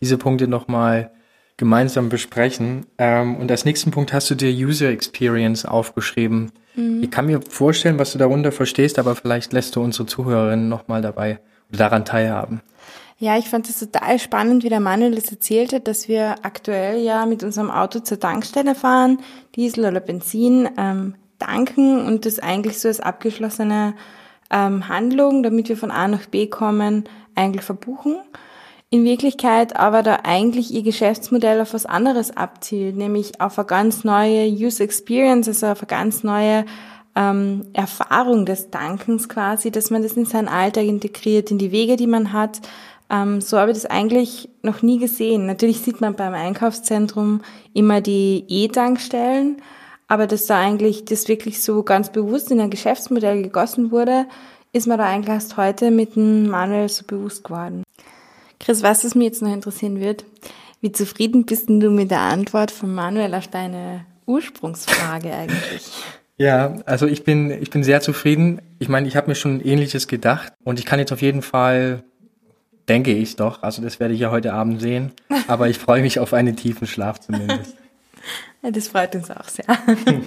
[0.00, 1.12] diese Punkte nochmal
[1.56, 2.84] gemeinsam besprechen.
[2.98, 6.50] Ähm, und als nächsten Punkt hast du dir User Experience aufgeschrieben.
[6.74, 7.04] Mhm.
[7.04, 11.02] Ich kann mir vorstellen, was du darunter verstehst, aber vielleicht lässt du unsere Zuhörerinnen nochmal
[11.02, 11.38] dabei
[11.70, 12.60] daran teilhaben.
[13.18, 17.00] Ja, ich fand es total spannend, wie der Manuel das erzählt hat, dass wir aktuell
[17.00, 19.20] ja mit unserem Auto zur Tankstelle fahren,
[19.54, 23.94] Diesel oder Benzin, ähm, tanken und das eigentlich so als abgeschlossene
[24.50, 28.16] ähm, Handlung, damit wir von A nach B kommen, eigentlich verbuchen
[28.90, 34.04] in Wirklichkeit aber da eigentlich ihr Geschäftsmodell auf was anderes abzielt, nämlich auf eine ganz
[34.04, 36.64] neue User Experience, also auf eine ganz neue
[37.16, 41.96] ähm, Erfahrung des Dankens quasi, dass man das in seinen Alltag integriert, in die Wege,
[41.96, 42.60] die man hat.
[43.10, 45.46] Ähm, so habe ich das eigentlich noch nie gesehen.
[45.46, 47.40] Natürlich sieht man beim Einkaufszentrum
[47.72, 49.62] immer die E-Tankstellen,
[50.08, 54.26] aber dass da eigentlich das wirklich so ganz bewusst in ein Geschäftsmodell gegossen wurde,
[54.72, 57.82] ist mir da eigentlich erst heute mit dem Manuel so bewusst geworden.
[58.60, 60.24] Chris, was es mir jetzt noch interessieren wird,
[60.80, 65.90] wie zufrieden bist du mit der Antwort von Manuel auf deine Ursprungsfrage eigentlich?
[66.38, 68.60] Ja, also ich bin, ich bin sehr zufrieden.
[68.78, 72.02] Ich meine, ich habe mir schon Ähnliches gedacht und ich kann jetzt auf jeden Fall,
[72.90, 75.12] denke ich doch, also das werde ich ja heute Abend sehen,
[75.48, 77.74] aber ich freue mich auf einen tiefen Schlaf zumindest.
[78.62, 79.66] das freut uns auch sehr.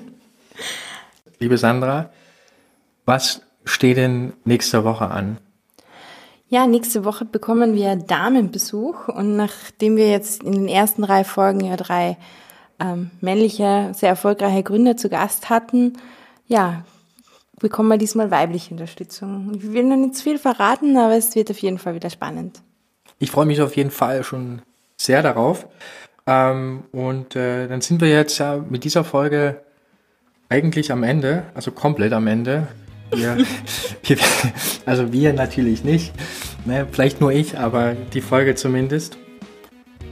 [1.39, 2.09] Liebe Sandra,
[3.05, 5.37] was steht denn nächste Woche an?
[6.49, 11.61] Ja, nächste Woche bekommen wir Damenbesuch und nachdem wir jetzt in den ersten drei Folgen
[11.61, 12.17] ja drei
[12.79, 15.93] ähm, männliche, sehr erfolgreiche Gründer zu Gast hatten,
[16.47, 16.83] ja,
[17.59, 19.51] bekommen wir diesmal weibliche Unterstützung.
[19.55, 22.61] Ich will noch nicht zu viel verraten, aber es wird auf jeden Fall wieder spannend.
[23.19, 24.61] Ich freue mich auf jeden Fall schon
[24.97, 25.67] sehr darauf.
[26.29, 29.61] Ähm, und äh, dann sind wir jetzt ja mit dieser Folge
[30.47, 32.67] eigentlich am Ende, also komplett am Ende.
[33.11, 33.37] Wir,
[34.03, 34.17] wir,
[34.85, 36.13] also wir natürlich nicht,
[36.65, 39.17] ne, vielleicht nur ich, aber die Folge zumindest.